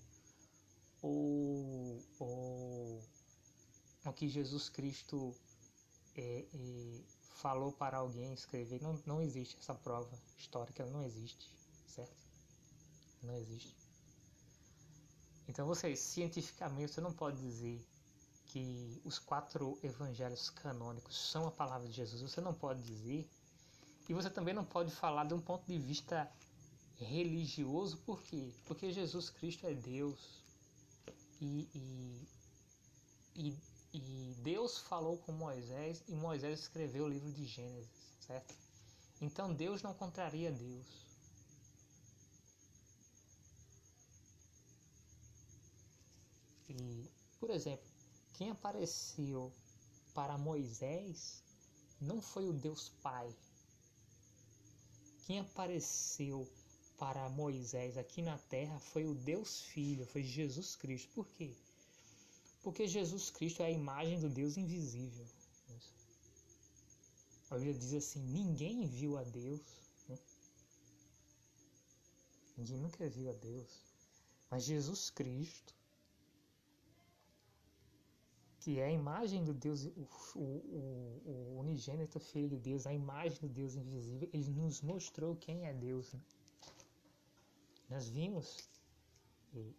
[1.02, 3.04] ou, ou
[4.06, 5.34] o que Jesus Cristo
[6.16, 6.46] eh,
[7.36, 8.82] falou para alguém escrever.
[8.82, 11.50] Não, não existe essa prova histórica, não existe,
[11.88, 12.16] certo?
[13.24, 13.74] Não existe.
[15.48, 17.82] Então você, cientificamente, você não pode dizer
[18.48, 22.22] que os quatro evangelhos canônicos são a palavra de Jesus.
[22.22, 23.30] Você não pode dizer.
[24.10, 26.30] E você também não pode falar de um ponto de vista
[27.00, 28.52] religioso, por quê?
[28.66, 30.42] Porque Jesus Cristo é Deus.
[31.40, 32.28] E, e,
[33.36, 33.54] e,
[33.94, 37.90] e, Deus falou com Moisés e Moisés escreveu o livro de Gênesis,
[38.26, 38.56] certo?
[39.22, 41.06] Então Deus não contraria Deus.
[46.70, 47.86] E, por exemplo,
[48.34, 49.54] quem apareceu
[50.14, 51.44] para Moisés
[52.02, 53.32] não foi o Deus Pai.
[55.26, 56.48] Quem apareceu
[56.98, 61.10] para Moisés aqui na terra foi o Deus Filho, foi Jesus Cristo.
[61.14, 61.54] Por quê?
[62.64, 65.26] Porque Jesus Cristo é a imagem do Deus invisível.
[67.50, 69.62] A Bíblia diz assim: ninguém viu a Deus.
[70.10, 70.18] Né?
[72.58, 73.86] Ninguém nunca viu a Deus.
[74.50, 75.74] Mas Jesus Cristo,
[78.60, 83.40] que é a imagem do Deus, o, o, o, unigênito Filho de Deus, a imagem
[83.40, 86.12] do Deus invisível, ele nos mostrou quem é Deus.
[86.12, 86.20] Né?
[87.90, 88.70] Nós vimos,
[89.54, 89.76] e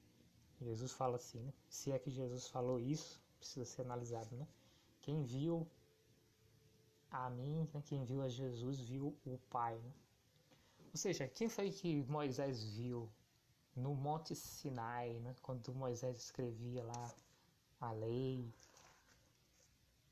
[0.61, 1.53] Jesus fala assim, né?
[1.69, 4.47] se é que Jesus falou isso, precisa ser analisado, né?
[5.03, 5.67] Quem viu
[7.11, 7.83] a mim, né?
[7.85, 9.93] quem viu a Jesus, viu o Pai, né?
[10.93, 13.09] Ou seja, quem foi que Moisés viu
[13.77, 15.35] no Monte Sinai, né?
[15.43, 17.15] quando Moisés escrevia lá
[17.81, 18.53] a lei,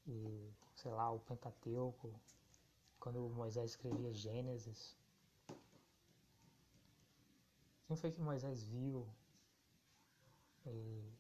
[0.07, 2.15] e, sei lá, o Pentateuco,
[3.01, 4.97] quando Moisés escrevia Gênesis,
[7.87, 9.07] quem foi que Moisés viu?
[10.67, 11.13] E,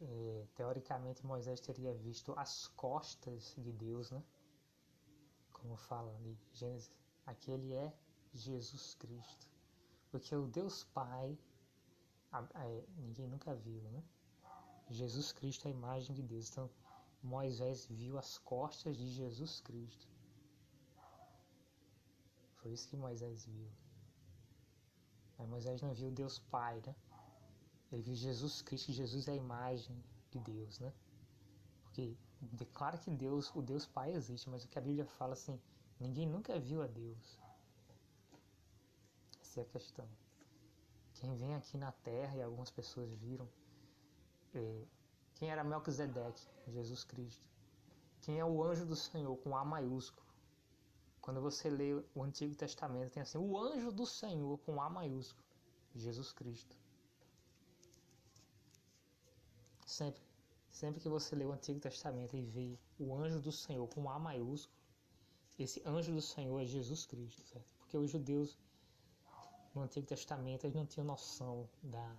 [0.00, 4.22] e, teoricamente, Moisés teria visto as costas de Deus, né?
[5.52, 6.90] Como fala ali, Gênesis.
[7.24, 7.94] Aquele é
[8.34, 9.46] Jesus Cristo.
[10.10, 11.38] Porque o Deus Pai,
[12.32, 12.64] a, a,
[12.96, 14.02] ninguém nunca viu, né?
[14.90, 16.50] Jesus Cristo é a imagem de Deus.
[16.50, 16.68] Então,
[17.22, 20.17] Moisés viu as costas de Jesus Cristo.
[22.58, 23.70] Foi isso que Moisés viu.
[25.38, 26.94] Mas Moisés não viu Deus Pai, né?
[27.90, 29.96] Ele viu Jesus Cristo, Jesus é a imagem
[30.30, 30.92] de Deus, né?
[31.84, 35.60] Porque declara que Deus, o Deus Pai existe, mas o que a Bíblia fala assim,
[35.98, 37.38] ninguém nunca viu a Deus.
[39.40, 40.08] Essa é a questão.
[41.14, 43.48] Quem vem aqui na Terra, e algumas pessoas viram,
[44.54, 44.84] é,
[45.34, 46.46] Quem era Melquisedeque?
[46.68, 47.48] Jesus Cristo.
[48.20, 50.27] Quem é o anjo do Senhor com A maiúsculo?
[51.20, 55.44] Quando você lê o Antigo Testamento, tem assim: o anjo do Senhor com A maiúsculo,
[55.94, 56.76] Jesus Cristo.
[59.86, 60.20] Sempre,
[60.70, 64.18] sempre que você lê o Antigo Testamento e vê o anjo do Senhor com A
[64.18, 64.76] maiúsculo,
[65.58, 67.66] esse anjo do Senhor é Jesus Cristo, certo?
[67.78, 68.56] Porque os judeus
[69.74, 72.16] no Antigo Testamento eles não tinham noção da,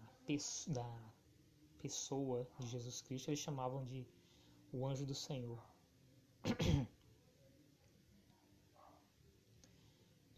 [0.68, 1.12] da
[1.80, 4.06] pessoa de Jesus Cristo, eles chamavam de
[4.74, 5.64] o anjo do Senhor.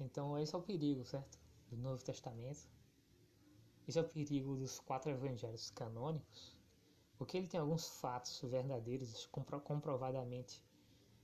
[0.01, 1.39] Então, esse é o perigo, certo?
[1.69, 2.67] Do Novo Testamento.
[3.87, 6.57] Esse é o perigo dos quatro evangelhos canônicos,
[7.17, 10.63] porque ele tem alguns fatos verdadeiros, compro comprovadamente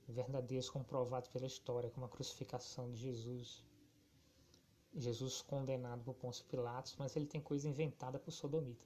[0.08, 3.64] verdadeiros, comprovados pela história, como a crucificação de Jesus,
[4.96, 8.86] Jesus condenado por Pôncio Pilatos, mas ele tem coisa inventada por Sodomita.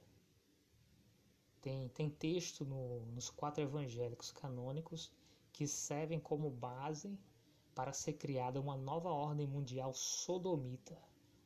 [1.61, 5.11] Tem, tem texto no, nos quatro evangélicos canônicos
[5.51, 7.19] que servem como base
[7.75, 10.97] para ser criada uma nova ordem mundial sodomita,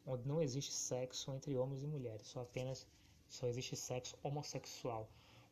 [0.06, 2.88] onde não existe sexo entre homens e mulheres, só apenas
[3.28, 5.10] só existe sexo homossexual,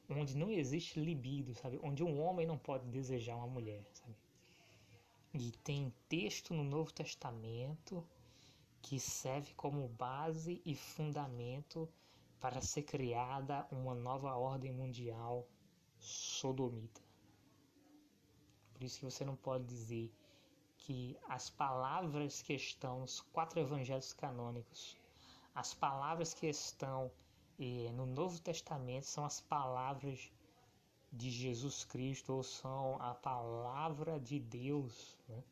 [0.10, 1.80] onde não existe libido, sabe?
[1.82, 4.16] Onde um homem não pode desejar uma mulher, sabe?
[5.34, 8.06] E tem texto no Novo Testamento
[8.82, 11.90] que serve como base e fundamento
[12.40, 15.48] para ser criada uma nova ordem mundial
[15.98, 17.02] sodomita.
[18.74, 20.12] Por isso que você não pode dizer
[20.84, 24.98] que as palavras que estão nos quatro evangelhos canônicos,
[25.56, 27.10] as palavras que estão
[27.58, 30.30] eh, no Novo Testamento são as palavras
[31.12, 35.18] de Jesus Cristo ou são a palavra de Deus.
[35.30, 35.44] Né?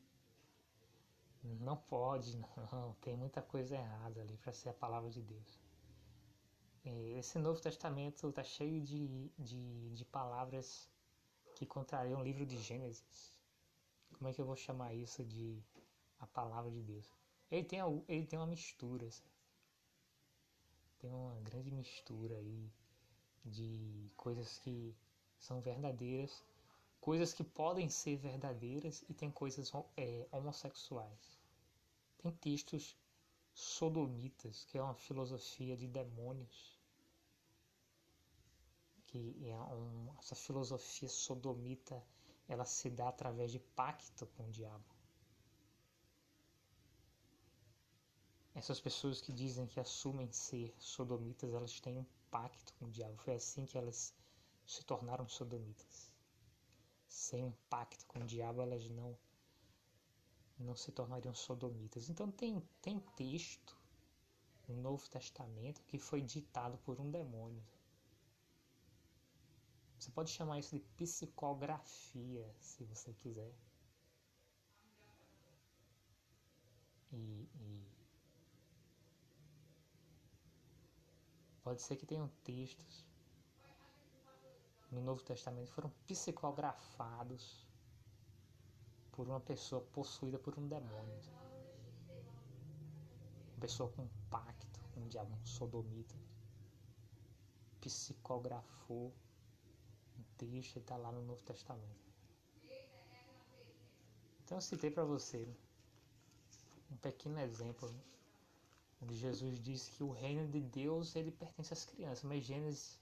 [1.62, 2.38] Não pode,
[2.74, 5.62] não, tem muita coisa errada ali para ser a palavra de Deus.
[6.84, 10.90] Eh, esse Novo Testamento está cheio de, de, de palavras
[11.56, 13.32] que contrariam o livro de Gênesis
[14.18, 15.62] como é que eu vou chamar isso de
[16.20, 17.10] a palavra de Deus?
[17.50, 19.32] Ele tem, ele tem uma mistura, sabe?
[21.02, 22.72] tem uma grande mistura aí
[23.44, 24.96] de coisas que
[25.40, 26.44] são verdadeiras,
[27.00, 31.40] coisas que podem ser verdadeiras e tem coisas é, homossexuais.
[32.20, 32.96] Tem textos
[33.52, 36.80] sodomitas, que é uma filosofia de demônios,
[39.08, 42.02] que é um, essa filosofia sodomita
[42.52, 44.84] ela se dá através de pacto com o diabo.
[48.54, 53.16] Essas pessoas que dizem que assumem ser sodomitas, elas têm um pacto com o diabo.
[53.20, 54.14] Foi assim que elas
[54.66, 56.12] se tornaram sodomitas.
[57.08, 59.18] Sem um pacto com o diabo, elas não
[60.60, 62.10] não se tornariam sodomitas.
[62.10, 63.78] Então tem tem texto
[64.68, 67.64] no Novo Testamento que foi ditado por um demônio.
[70.02, 73.54] Você pode chamar isso de psicografia, se você quiser.
[77.12, 77.86] E, e
[81.62, 83.06] pode ser que tenham textos
[84.90, 87.64] no Novo Testamento que foram psicografados
[89.12, 91.22] por uma pessoa possuída por um demônio.
[93.52, 96.16] Uma pessoa com um pacto, um diabo, um sodomita.
[97.80, 99.14] Psicografou
[100.46, 102.12] texto está lá no Novo Testamento.
[104.44, 105.48] Então eu citei para você
[106.92, 107.94] um pequeno exemplo
[109.02, 113.00] onde Jesus disse que o reino de Deus ele pertence às crianças, mas Gênesis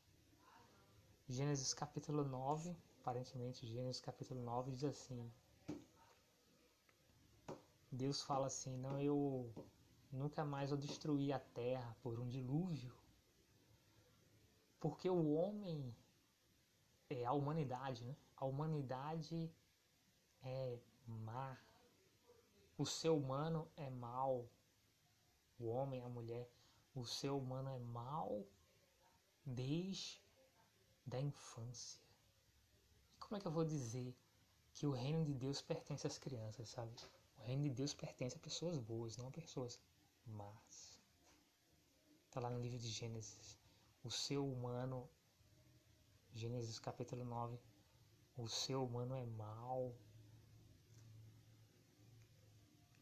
[1.28, 5.32] Gênesis capítulo 9, aparentemente Gênesis capítulo 9 diz assim:
[7.92, 9.52] Deus fala assim: "Não eu
[10.12, 12.94] nunca mais vou destruir a terra por um dilúvio,
[14.80, 15.96] porque o homem
[17.10, 18.16] é, a humanidade, né?
[18.38, 19.52] A humanidade
[20.44, 21.58] é má.
[22.78, 24.48] O ser humano é mal.
[25.60, 26.50] O homem, a mulher,
[26.96, 28.46] o ser humano é mal
[29.46, 30.22] desde
[31.06, 32.02] da infância.
[33.20, 34.16] Como é que eu vou dizer
[34.74, 36.94] que o reino de Deus pertence às crianças, sabe?
[37.38, 39.80] O reino de Deus pertence a pessoas boas, não a pessoas
[40.26, 41.00] más.
[42.26, 43.58] Está lá no livro de Gênesis.
[44.04, 45.10] O ser humano
[46.34, 47.60] Gênesis capítulo 9.
[48.38, 49.94] O ser humano é mau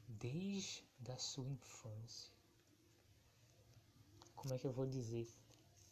[0.07, 2.33] desde a sua infância.
[4.35, 5.27] Como é que eu vou dizer?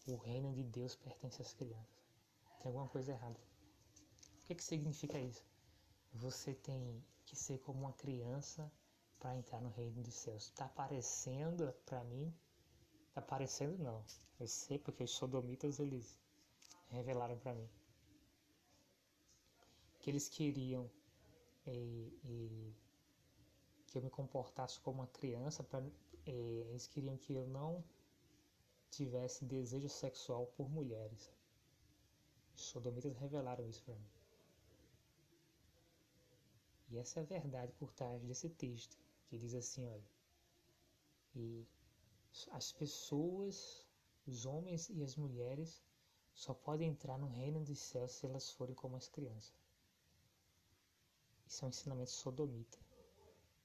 [0.07, 2.03] O reino de Deus pertence às crianças.
[2.57, 3.39] Tem alguma coisa errada.
[4.39, 5.45] O que, que significa isso?
[6.13, 8.71] Você tem que ser como uma criança
[9.19, 10.45] para entrar no reino dos céus.
[10.45, 12.33] Está parecendo para mim?
[13.09, 14.03] Está parecendo não.
[14.39, 16.19] Eu sei porque os sodomitas eles
[16.89, 17.69] revelaram para mim.
[19.99, 20.87] que eles queriam
[21.65, 22.71] é, é,
[23.87, 25.81] que eu me comportasse como uma criança, pra,
[26.27, 27.83] é, eles queriam que eu não
[28.91, 31.33] tivesse desejo sexual por mulheres.
[32.55, 34.09] Os sodomitas revelaram isso para mim.
[36.89, 38.95] E essa é a verdade por trás desse texto,
[39.27, 40.09] que diz assim, olha,
[41.35, 41.65] e
[42.51, 43.87] as pessoas,
[44.27, 45.83] os homens e as mulheres
[46.35, 49.53] só podem entrar no reino dos céus se elas forem como as crianças.
[51.47, 52.77] Isso é um ensinamento sodomita.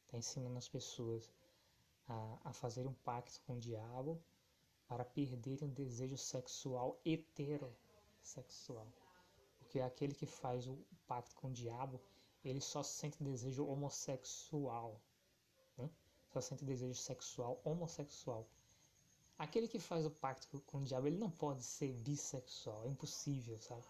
[0.05, 1.29] Está ensinando as pessoas
[2.09, 4.23] a, a fazer um pacto com o diabo
[4.87, 8.87] para perderem o desejo sexual heterossexual.
[9.59, 12.01] Porque aquele que faz o pacto com o diabo,
[12.45, 15.01] ele só sente desejo homossexual.
[15.77, 15.91] Né?
[16.33, 18.49] Só sente desejo sexual homossexual.
[19.41, 23.59] Aquele que faz o pacto com o diabo, ele não pode ser bissexual, é impossível,
[23.59, 23.87] sabe?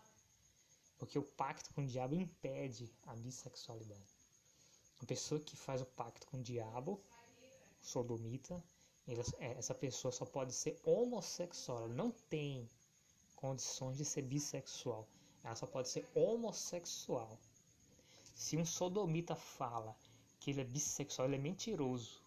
[0.96, 4.14] Porque o pacto com o diabo impede a bissexualidade.
[5.00, 7.02] Uma pessoa que faz o pacto com o diabo,
[7.82, 8.62] sodomita,
[9.40, 12.70] é, essa pessoa só pode ser homossexual, ela não tem
[13.34, 15.08] condições de ser bissexual,
[15.42, 17.36] ela só pode ser homossexual.
[18.36, 19.96] Se um sodomita fala
[20.38, 22.22] que ele é bissexual, ele é mentiroso.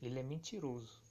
[0.00, 1.07] Ele é mentiroso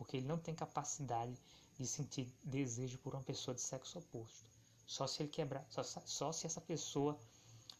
[0.00, 1.38] porque ele não tem capacidade
[1.78, 4.46] de sentir desejo por uma pessoa de sexo oposto.
[4.86, 7.20] Só se ele quebrar, só, só se essa pessoa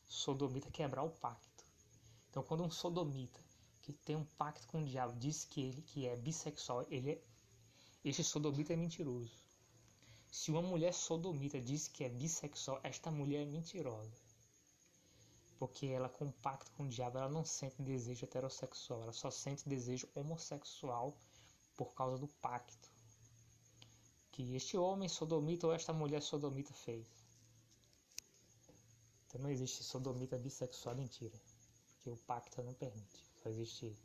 [0.07, 1.65] sodomita quebrar o pacto.
[2.29, 3.41] Então, quando um sodomita
[3.81, 7.23] que tem um pacto com o diabo diz que ele que é bissexual, ele é,
[8.05, 9.33] esse sodomita é mentiroso.
[10.31, 14.21] Se uma mulher sodomita diz que é bissexual, esta mulher é mentirosa.
[15.59, 19.67] Porque ela com pacto com o diabo, ela não sente desejo heterossexual, ela só sente
[19.67, 21.17] desejo homossexual
[21.81, 22.91] por causa do pacto
[24.31, 27.07] que este homem sodomita ou esta mulher sodomita fez.
[29.27, 31.41] Então não existe sodomita bissexual mentira,
[31.95, 33.25] porque o pacto não permite.
[33.43, 33.97] Só existe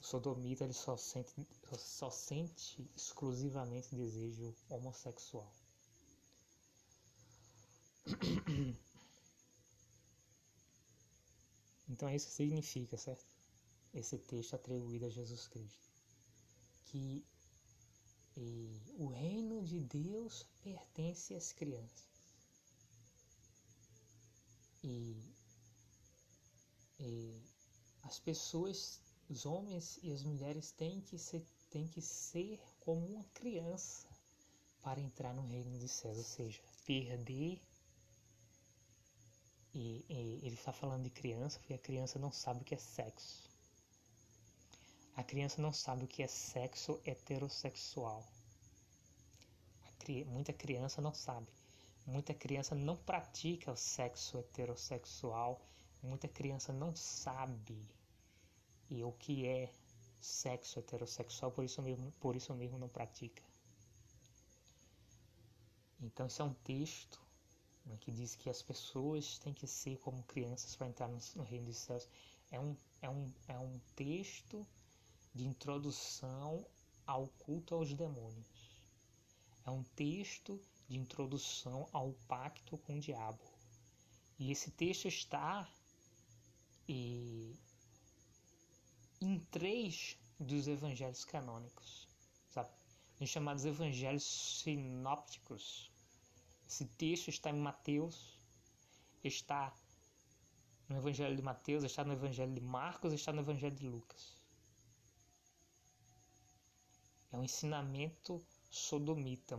[0.00, 1.32] o sodomita, ele só sente,
[1.78, 5.54] só sente exclusivamente desejo homossexual.
[11.88, 13.36] Então é isso que significa, certo?
[13.94, 15.91] Esse texto atribuído a Jesus Cristo
[16.92, 17.24] que
[18.98, 22.06] o reino de Deus pertence às crianças.
[24.84, 25.16] E,
[27.00, 27.42] e,
[28.02, 33.24] as pessoas, os homens e as mulheres têm que ser, têm que ser como uma
[33.32, 34.06] criança
[34.82, 37.60] para entrar no reino dos céus, ou seja, perder.
[39.74, 42.78] E, e ele está falando de criança porque a criança não sabe o que é
[42.78, 43.51] sexo.
[45.16, 48.26] A criança não sabe o que é sexo heterossexual.
[50.26, 51.46] Muita criança não sabe.
[52.06, 55.60] Muita criança não pratica o sexo heterossexual.
[56.02, 57.86] Muita criança não sabe
[58.92, 59.72] e o que é
[60.20, 63.42] sexo heterossexual, por isso mesmo, por isso mesmo não pratica.
[66.00, 67.20] Então, isso é um texto
[67.86, 71.42] né, que diz que as pessoas têm que ser como crianças para entrar no, no
[71.42, 72.06] reino dos céus.
[72.50, 74.66] É um, é um, é um texto
[75.34, 76.66] de introdução
[77.06, 78.80] ao culto aos demônios.
[79.64, 83.42] É um texto de introdução ao pacto com o diabo.
[84.38, 85.68] E esse texto está
[86.88, 87.56] e,
[89.20, 92.08] em três dos evangelhos canônicos,
[92.50, 92.70] sabe?
[93.20, 94.24] Os chamados evangelhos
[94.62, 95.90] sinópticos.
[96.68, 98.38] Esse texto está em Mateus,
[99.22, 99.72] está
[100.88, 104.41] no evangelho de Mateus, está no evangelho de Marcos, está no evangelho de Lucas.
[107.32, 109.56] É um ensinamento sodomita,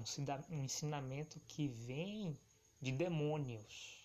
[0.49, 2.37] um ensinamento que vem
[2.79, 3.99] de demônios.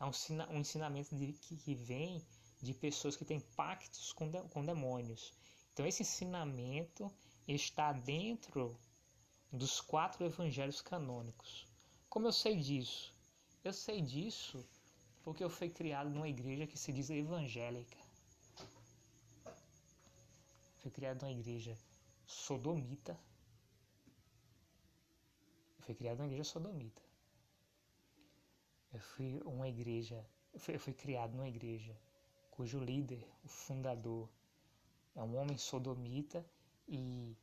[0.00, 2.24] É um ensinamento de, que vem
[2.60, 5.32] de pessoas que têm pactos com, de, com demônios.
[5.72, 7.12] Então, esse ensinamento
[7.46, 8.76] está dentro
[9.52, 11.66] dos quatro evangelhos canônicos.
[12.08, 13.12] Como eu sei disso?
[13.62, 14.64] Eu sei disso
[15.22, 17.98] porque eu fui criado numa igreja que se diz evangélica.
[20.80, 21.76] Fui criado numa igreja
[22.32, 23.18] sodomita.
[25.78, 27.02] Eu fui criado numa igreja sodomita.
[28.92, 31.96] Eu fui uma igreja, eu fui, eu fui criado numa igreja
[32.50, 34.28] cujo líder, o fundador,
[35.14, 36.44] é um homem sodomita
[36.86, 37.36] e,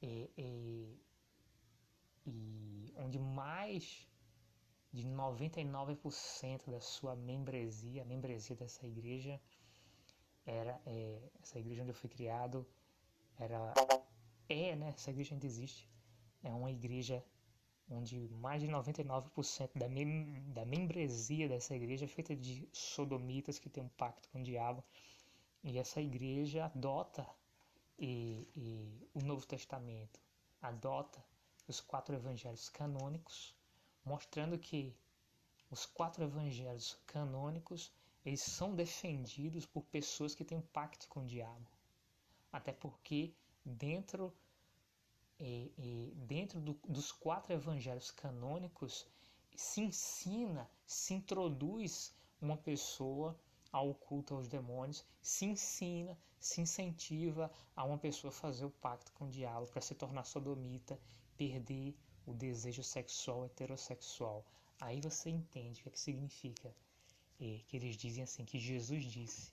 [0.00, 1.00] e, e,
[2.24, 4.06] e onde mais
[4.92, 9.40] de 99% da sua membresia, a membresia dessa igreja,
[10.46, 12.66] era é, essa igreja onde eu fui criado,
[13.38, 13.72] era
[14.48, 14.88] é, né?
[14.90, 15.88] Essa igreja ainda existe.
[16.42, 17.24] É uma igreja
[17.88, 23.70] onde mais de 99% da, mem da membresia dessa igreja é feita de sodomitas que
[23.70, 24.82] tem um pacto com o diabo.
[25.62, 27.26] E essa igreja adota
[27.98, 30.20] e, e o Novo Testamento,
[30.60, 31.24] adota
[31.66, 33.54] os quatro evangelhos canônicos,
[34.04, 34.94] mostrando que
[35.70, 37.92] os quatro evangelhos canônicos
[38.24, 41.66] eles são defendidos por pessoas que têm um pacto com o diabo.
[42.58, 44.32] Até porque dentro
[45.38, 49.06] e, e dentro do, dos quatro evangelhos canônicos
[49.54, 53.38] se ensina, se introduz uma pessoa
[53.70, 59.26] ao culto aos demônios, se ensina, se incentiva a uma pessoa fazer o pacto com
[59.26, 60.98] o diabo para se tornar sodomita,
[61.36, 61.94] perder
[62.24, 64.46] o desejo sexual heterossexual.
[64.80, 66.74] Aí você entende o que, é que significa.
[67.38, 69.52] É, que eles dizem assim, que Jesus disse,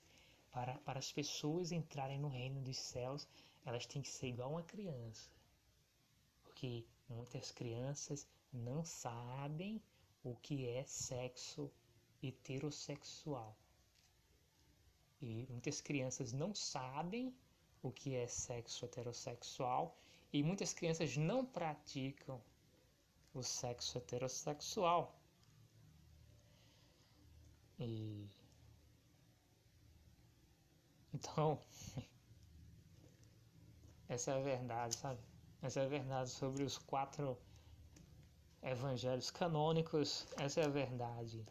[0.53, 3.27] para, para as pessoas entrarem no reino dos céus,
[3.65, 5.29] elas têm que ser igual uma criança
[6.55, 9.81] que muitas crianças não sabem
[10.23, 11.69] o que é sexo
[12.21, 13.57] heterossexual.
[15.19, 17.35] E muitas crianças não sabem
[17.81, 19.97] o que é sexo heterossexual
[20.31, 22.41] e muitas crianças não praticam
[23.33, 25.19] o sexo heterossexual.
[27.79, 28.29] E
[31.13, 31.59] então
[34.09, 35.19] essa é a verdade, sabe?
[35.61, 37.37] Essa é a verdade sobre os quatro
[38.61, 40.27] evangelhos canônicos.
[40.37, 41.45] Essa é a verdade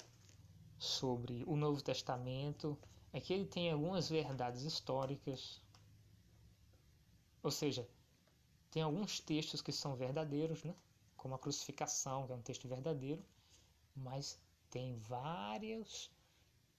[0.79, 2.79] sobre o Novo Testamento.
[3.13, 5.63] É que ele tem algumas verdades históricas.
[7.43, 7.89] Ou seja,
[8.71, 10.75] tem alguns textos que são verdadeiros, né?
[11.23, 13.25] como a crucificação, que é um texto verdadeiro,
[13.95, 16.11] mas tem vários,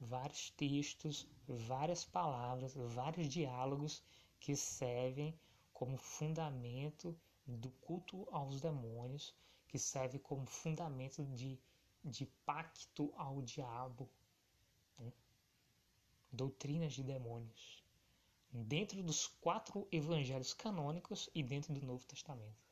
[0.03, 4.03] vários textos, várias palavras, vários diálogos
[4.39, 5.37] que servem
[5.71, 9.35] como fundamento do culto aos demônios,
[9.67, 11.59] que serve como fundamento de,
[12.03, 14.09] de pacto ao diabo,
[14.99, 15.11] né?
[16.31, 17.83] doutrinas de demônios,
[18.51, 22.63] dentro dos quatro evangelhos canônicos e dentro do Novo Testamento.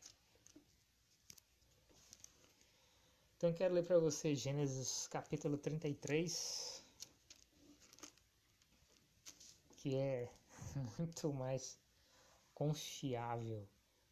[3.42, 6.81] Então quero ler para você Gênesis capítulo 33,
[9.82, 10.32] que é
[11.00, 11.80] muito mais
[12.54, 13.68] confiável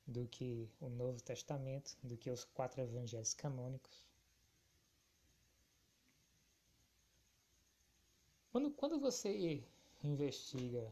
[0.07, 4.03] do que o Novo Testamento, do que os quatro evangelhos canônicos.
[8.51, 9.63] Quando, quando você
[10.03, 10.91] investiga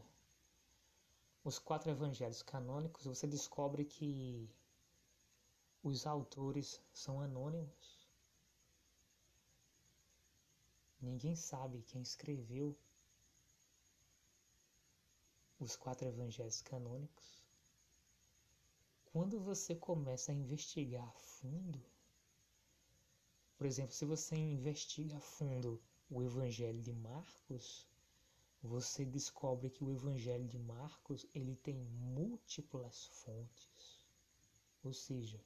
[1.42, 4.48] os quatro evangelhos canônicos, você descobre que
[5.82, 8.08] os autores são anônimos.
[11.00, 12.76] Ninguém sabe quem escreveu
[15.58, 17.38] os quatro evangelhos canônicos
[19.12, 21.82] quando você começa a investigar a fundo,
[23.56, 27.88] por exemplo, se você investiga a fundo o Evangelho de Marcos,
[28.62, 34.06] você descobre que o Evangelho de Marcos ele tem múltiplas fontes.
[34.84, 35.40] Ou seja,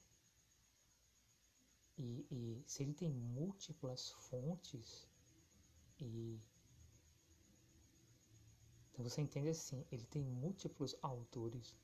[1.97, 5.09] e, e se ele tem múltiplas fontes,
[6.01, 6.39] e
[8.93, 11.77] então você entende assim, ele tem múltiplos autores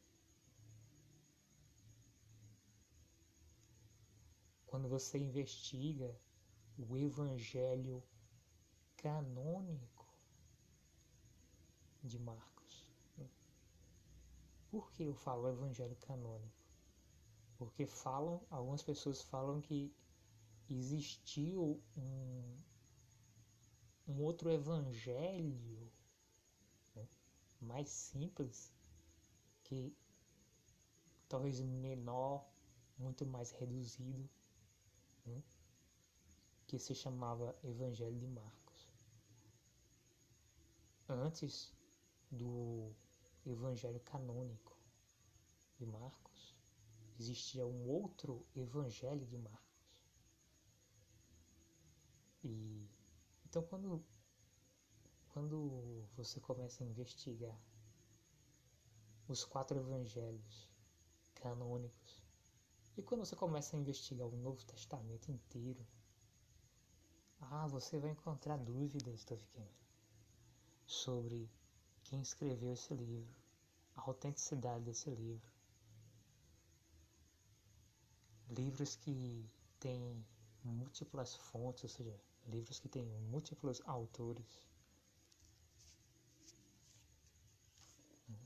[4.66, 6.14] quando você investiga
[6.76, 8.02] o evangelho
[8.96, 10.06] canônico
[12.04, 12.86] de Marcos.
[14.70, 16.52] Por que eu falo evangelho canônico?
[17.56, 19.92] Porque falam, algumas pessoas falam que
[20.68, 22.58] existiu um,
[24.06, 25.87] um outro evangelho né,
[27.60, 28.72] mais simples,
[29.64, 29.94] que
[31.28, 32.48] talvez menor,
[32.98, 34.28] muito mais reduzido,
[35.26, 35.42] né,
[36.66, 38.88] que se chamava Evangelho de Marcos.
[41.08, 41.74] Antes
[42.30, 42.92] do
[43.46, 44.76] Evangelho canônico
[45.76, 46.54] de Marcos,
[47.18, 49.58] existia um outro Evangelho de Marcos.
[52.44, 52.88] E
[53.46, 54.04] então quando
[55.38, 57.56] quando você começa a investigar
[59.28, 60.68] os quatro evangelhos
[61.32, 62.20] canônicos
[62.96, 65.86] e quando você começa a investigar o Novo Testamento inteiro,
[67.40, 69.70] ah, você vai encontrar dúvidas, Tofiquinho,
[70.84, 71.48] sobre
[72.02, 73.32] quem escreveu esse livro,
[73.94, 75.52] a autenticidade desse livro.
[78.48, 80.26] Livros que têm
[80.64, 84.66] múltiplas fontes, ou seja, livros que têm múltiplos autores.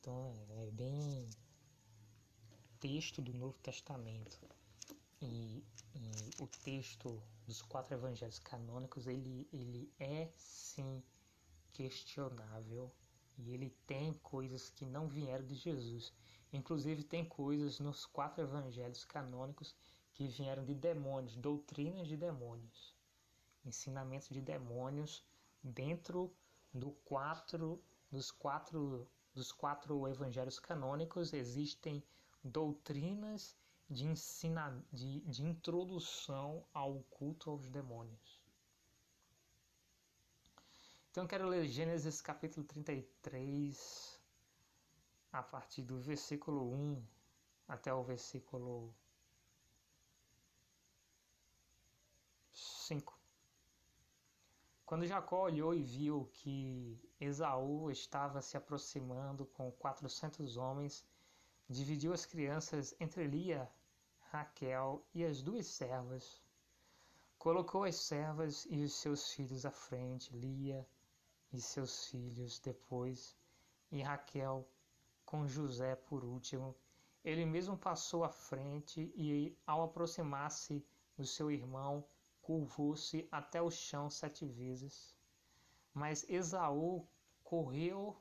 [0.03, 1.31] Então é, é bem
[2.81, 4.37] texto do Novo Testamento.
[5.21, 11.01] e, e, o texto dos quatro evangelhos canônicos ele, ele é sim
[11.73, 12.93] questionável
[13.39, 16.13] e ele tem coisas que não vieram de Jesus.
[16.53, 19.73] Inclusive tem coisas nos quatro evangelhos canônicos
[20.15, 22.97] que vieram de demônios, doutrinas de demônios,
[23.65, 25.25] ensinamentos de demônios
[25.63, 26.35] dentro
[26.75, 27.81] do quatro,
[28.11, 32.03] dos quatro dos quatro evangelhos canônicos existem
[32.43, 33.57] doutrinas
[33.89, 38.43] de, ensina, de, de introdução ao culto aos demônios.
[41.11, 44.19] Então eu quero ler Gênesis capítulo 33,
[45.31, 47.05] a partir do versículo 1
[47.69, 48.95] até o versículo
[52.53, 53.22] 5.
[54.93, 61.03] Quando Jacó olhou e viu que Esaú estava se aproximando com quatrocentos homens,
[61.67, 63.67] dividiu as crianças entre Lia,
[64.31, 66.43] Raquel e as duas servas.
[67.39, 70.87] Colocou as servas e os seus filhos à frente, Lia
[71.51, 73.35] e seus filhos depois,
[73.91, 74.69] e Raquel
[75.25, 76.77] com José por último.
[77.25, 80.85] Ele mesmo passou à frente e, ao aproximar-se
[81.17, 82.05] do seu irmão,
[82.43, 85.17] curvou-se até o chão sete vezes.
[85.95, 87.07] Mas Esaú
[87.45, 88.17] correu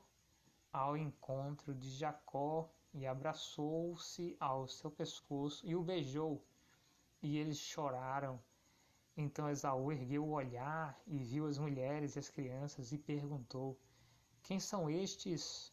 [0.72, 6.44] ao encontro de Jacó e abraçou-se ao seu pescoço e o beijou,
[7.20, 8.40] e eles choraram.
[9.16, 13.78] Então Esaú ergueu o olhar e viu as mulheres e as crianças e perguntou:
[14.42, 15.72] Quem são estes?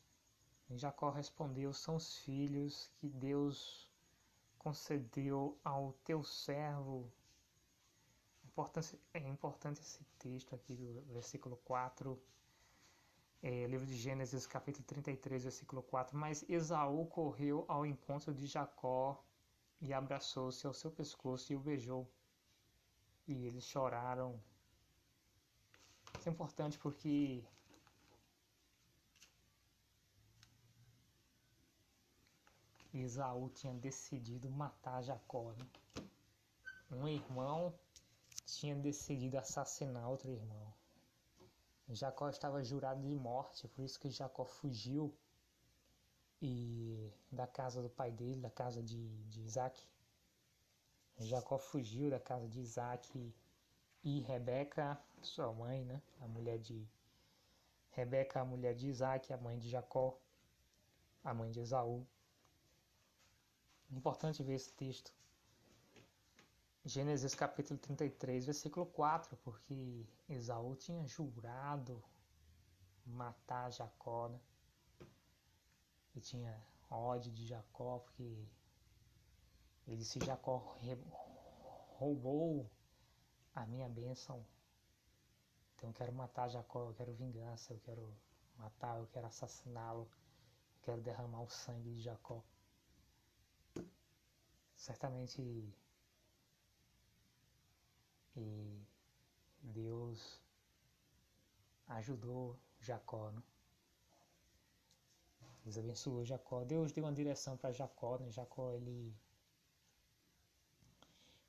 [0.70, 3.90] E Jacó respondeu: São os filhos que Deus
[4.58, 7.12] concedeu ao teu servo
[9.14, 12.22] é importante esse texto aqui do versículo 4,
[13.42, 16.18] é, livro de Gênesis, capítulo 33, versículo 4.
[16.18, 19.24] Mas Esaú correu ao encontro de Jacó
[19.82, 22.06] e abraçou-se ao seu pescoço e o beijou.
[23.28, 24.40] E eles choraram.
[26.18, 27.44] Isso é importante porque
[32.94, 35.54] Esaú tinha decidido matar Jacó.
[35.54, 36.06] Né?
[36.92, 37.74] Um irmão
[38.56, 40.74] tinha decidido assassinar outro irmão.
[41.90, 45.14] Jacó estava jurado de morte, por isso que Jacó fugiu
[46.42, 49.84] e da casa do pai dele, da casa de, de Isaac.
[51.18, 53.34] Jacó fugiu da casa de Isaac
[54.04, 56.02] e Rebeca, sua mãe, né?
[56.22, 56.88] A mulher de
[57.92, 60.18] Rebeca, a mulher de Isaac, a mãe de Jacó,
[61.24, 62.08] a mãe de Esaú.
[63.92, 65.12] Importante ver esse texto.
[66.90, 72.04] Gênesis capítulo 33, versículo 4, porque Esaú tinha jurado
[73.06, 74.40] matar Jacó, né?
[76.16, 76.60] E tinha
[76.90, 78.44] ódio de Jacó, porque
[79.86, 80.80] ele disse: Jacó
[82.00, 82.68] roubou
[83.54, 84.44] a minha bênção.
[85.76, 88.12] Então eu quero matar Jacó, eu quero vingança, eu quero
[88.58, 90.10] matar, eu quero assassiná-lo,
[90.78, 92.44] eu quero derramar o sangue de Jacó.
[94.76, 95.72] Certamente
[98.36, 98.82] e
[99.62, 100.40] Deus
[101.88, 103.44] ajudou Jacó, né?
[105.64, 106.64] Deus abençoou Jacó.
[106.64, 108.32] Deus deu uma direção para Jacó, né?
[108.32, 109.14] Jacó ele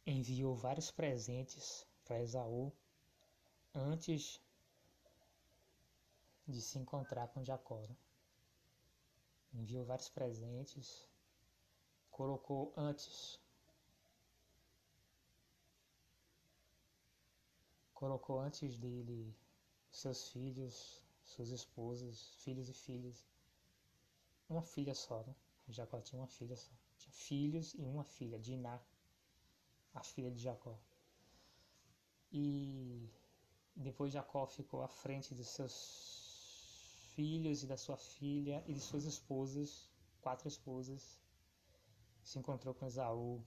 [0.07, 2.73] enviou vários presentes para Esaú
[3.75, 4.41] antes
[6.47, 7.81] de se encontrar com Jacó.
[7.81, 7.97] Né?
[9.55, 11.09] Enviou vários presentes,
[12.11, 13.39] colocou antes
[18.01, 19.37] colocou antes dele
[19.91, 23.29] seus filhos, suas esposas, filhos e filhas.
[24.49, 25.35] Uma filha só, né?
[25.69, 26.73] Jacó tinha uma filha só.
[26.97, 28.81] Tinha filhos e uma filha, Diná,
[29.95, 30.79] a filha de Jacó.
[32.33, 33.07] E
[33.77, 35.77] depois Jacó ficou à frente dos seus
[37.15, 39.91] filhos e da sua filha e de suas esposas,
[40.23, 41.21] quatro esposas.
[42.23, 43.45] Se encontrou com Esaú.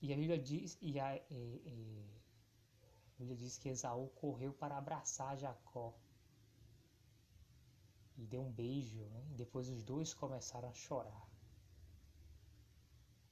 [0.00, 2.17] E a Bíblia diz, e a, e, e,
[3.18, 5.92] Bíblia diz que Esaú correu para abraçar Jacó
[8.16, 9.26] e deu um beijo, né?
[9.30, 11.28] e depois os dois começaram a chorar.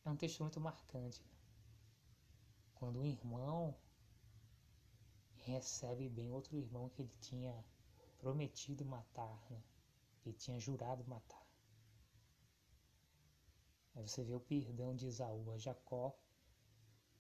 [0.05, 1.23] É um texto muito marcante.
[1.23, 1.31] Né?
[2.75, 3.77] Quando um irmão
[5.37, 7.65] recebe bem outro irmão que ele tinha
[8.19, 9.63] prometido matar, né?
[10.25, 11.47] ele tinha jurado matar.
[13.95, 16.17] Aí você vê o perdão de Esaú a Jacó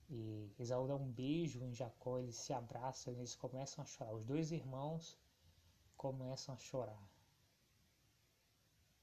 [0.08, 4.14] e Esaú dá um beijo em Jacó, eles se abraçam eles começam a chorar.
[4.14, 5.18] Os dois irmãos
[5.96, 7.10] começam a chorar.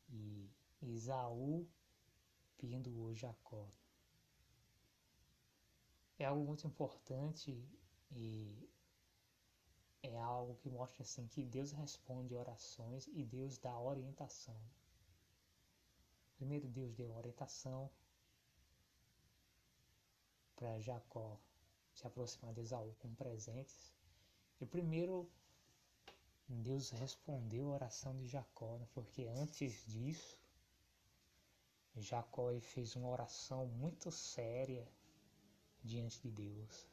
[0.10, 0.50] E
[0.82, 1.68] Esaú
[2.58, 3.68] perdoou Jacó.
[6.18, 7.62] é algo muito importante
[8.12, 8.70] e
[10.02, 14.58] é algo que mostra assim que Deus responde orações e Deus dá orientação.
[16.36, 17.90] Primeiro Deus deu orientação
[20.56, 21.40] para Jacó
[21.94, 23.94] se aproximar de Esaú com presentes.
[24.60, 25.30] E primeiro
[26.48, 28.88] Deus respondeu a oração de Jacó, né?
[28.94, 30.38] porque antes disso
[31.96, 34.88] Jacó fez uma oração muito séria
[35.84, 36.88] diante de Deus.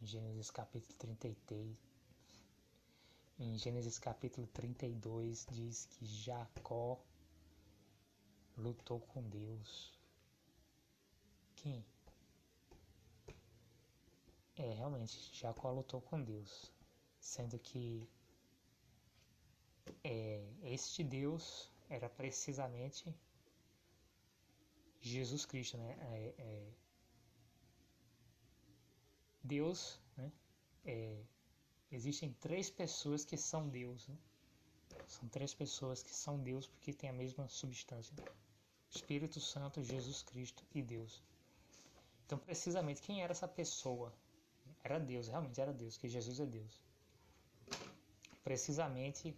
[0.00, 1.76] Em Gênesis capítulo 33,
[3.38, 7.00] em Gênesis capítulo 32 diz que Jacó
[8.56, 9.92] lutou com Deus.
[11.56, 11.84] Quem?
[14.56, 16.70] É, realmente, Jacó lutou com Deus,
[17.18, 18.08] sendo que
[20.04, 23.14] é, este Deus era precisamente
[25.00, 25.96] Jesus Cristo, né?
[26.00, 26.72] É, é,
[29.42, 30.32] Deus, né?
[30.84, 31.24] É,
[31.90, 34.06] existem três pessoas que são Deus.
[34.06, 34.16] Né?
[35.06, 38.14] São três pessoas que são Deus porque têm a mesma substância:
[38.90, 41.22] Espírito Santo, Jesus Cristo e Deus.
[42.26, 44.12] Então, precisamente, quem era essa pessoa?
[44.82, 46.80] Era Deus, realmente era Deus, que Jesus é Deus.
[48.42, 49.36] Precisamente,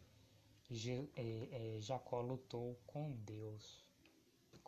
[1.16, 3.84] é, é, Jacó lutou com Deus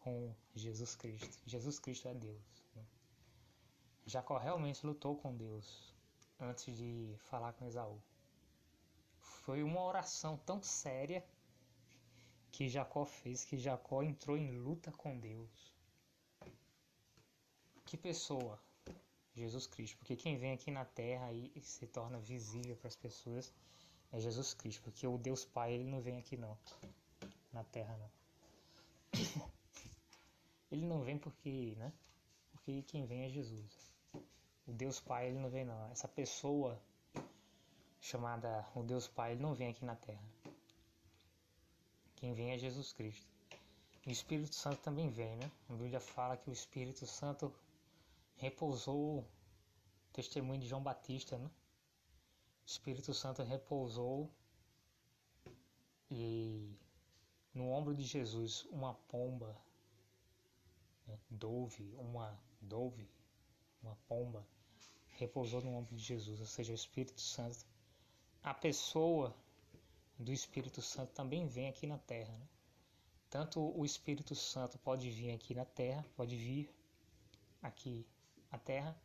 [0.07, 1.37] com Jesus Cristo.
[1.47, 2.65] Jesus Cristo é Deus.
[2.77, 2.85] Né?
[4.07, 5.93] Jacó realmente lutou com Deus
[6.39, 8.01] antes de falar com Esaú.
[9.47, 11.25] Foi uma oração tão séria
[12.51, 15.73] que Jacó fez que Jacó entrou em luta com Deus.
[17.85, 18.61] Que pessoa?
[19.37, 23.55] Jesus Cristo, porque quem vem aqui na terra e se torna visível para as pessoas
[24.13, 26.59] é Jesus Cristo, porque o Deus Pai ele não vem aqui não,
[27.53, 28.11] na terra não.
[30.73, 31.93] ele não vem porque, né?
[32.51, 33.95] Porque quem vem é Jesus.
[34.67, 35.89] O Deus Pai, ele não vem não.
[35.93, 36.83] Essa pessoa
[38.07, 40.23] chamada o Deus Pai, ele não vem aqui na Terra.
[42.17, 43.27] Quem vem é Jesus Cristo.
[44.07, 45.51] E o Espírito Santo também vem, né?
[45.69, 47.53] A Bíblia fala que o Espírito Santo
[48.37, 49.27] repousou,
[50.13, 51.51] testemunho de João Batista, né?
[52.65, 54.31] O Espírito Santo repousou
[56.09, 56.73] e
[57.53, 59.57] no ombro de Jesus uma pomba
[61.07, 63.09] né, dove, uma dove,
[63.83, 64.47] uma pomba,
[65.17, 67.76] repousou no ombro de Jesus, ou seja, o Espírito Santo.
[68.47, 69.35] A pessoa
[70.17, 72.33] do Espírito Santo também vem aqui na terra.
[72.33, 72.47] Né?
[73.29, 76.73] Tanto o Espírito Santo pode vir aqui na terra, pode vir
[77.61, 78.07] aqui
[78.49, 78.97] à terra,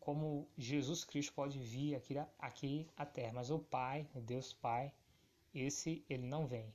[0.00, 3.32] como Jesus Cristo pode vir aqui, aqui à terra.
[3.34, 4.92] Mas o Pai, o Deus Pai,
[5.54, 6.74] esse ele não vem.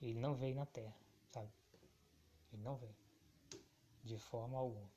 [0.00, 0.96] Ele não vem na terra,
[1.30, 1.50] sabe?
[2.50, 2.96] Ele não vem
[4.02, 4.90] de forma alguma.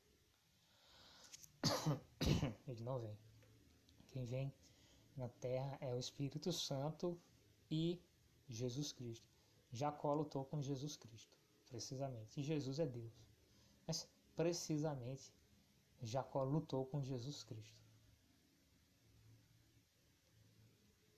[2.66, 3.18] Ele não vem.
[4.08, 4.54] Quem vem
[5.18, 7.20] na terra é o Espírito Santo
[7.70, 8.00] e
[8.48, 9.28] Jesus Cristo.
[9.72, 11.36] Jacó lutou com Jesus Cristo,
[11.68, 12.40] precisamente.
[12.40, 13.12] E Jesus é Deus.
[13.86, 15.34] Mas precisamente
[16.02, 17.76] Jacó lutou com Jesus Cristo.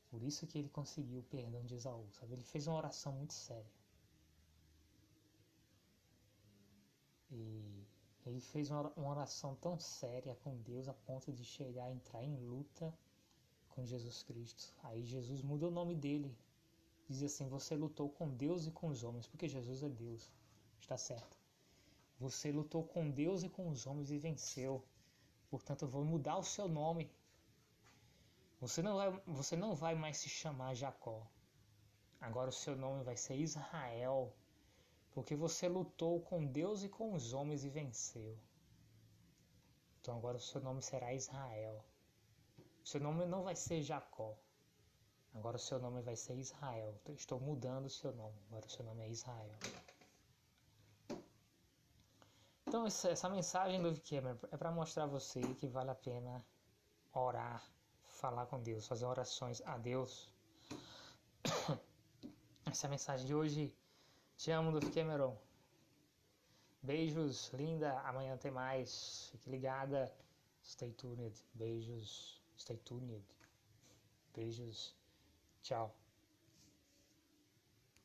[0.10, 2.34] Por isso que ele conseguiu o perdão de Esaú, sabe?
[2.34, 3.72] Ele fez uma oração muito séria.
[7.30, 7.86] E
[8.26, 12.36] ele fez uma oração tão séria com Deus a ponto de chegar a entrar em
[12.38, 12.92] luta
[13.80, 14.74] com Jesus Cristo.
[14.84, 16.36] Aí Jesus muda o nome dele.
[17.08, 20.30] Diz assim: Você lutou com Deus e com os homens, porque Jesus é Deus.
[20.80, 21.38] Está certo.
[22.20, 24.84] Você lutou com Deus e com os homens e venceu.
[25.50, 27.10] Portanto, eu vou mudar o seu nome.
[28.60, 31.26] Você não vai, você não vai mais se chamar Jacó.
[32.20, 34.34] Agora o seu nome vai ser Israel
[35.12, 38.38] porque você lutou com Deus e com os homens e venceu.
[40.00, 41.84] Então agora o seu nome será Israel.
[42.90, 44.36] Seu nome não vai ser Jacó.
[45.36, 46.96] Agora o seu nome vai ser Israel.
[47.00, 48.36] Então, estou mudando o seu nome.
[48.48, 49.60] Agora o seu nome é Israel.
[52.66, 56.44] Então essa mensagem do Cameron é para mostrar a você que vale a pena
[57.14, 57.64] orar,
[58.08, 60.34] falar com Deus, fazer orações a Deus.
[62.66, 63.72] Essa mensagem de hoje
[64.36, 65.38] te amo, Duff Cameron.
[66.82, 68.00] Beijos, linda.
[68.00, 69.30] Amanhã tem mais.
[69.32, 70.12] Fique ligada.
[70.64, 71.36] Stay tuned.
[71.54, 72.39] Beijos.
[72.60, 73.24] Stay tuned.
[74.34, 74.94] Beijos.
[75.64, 75.94] Tchau.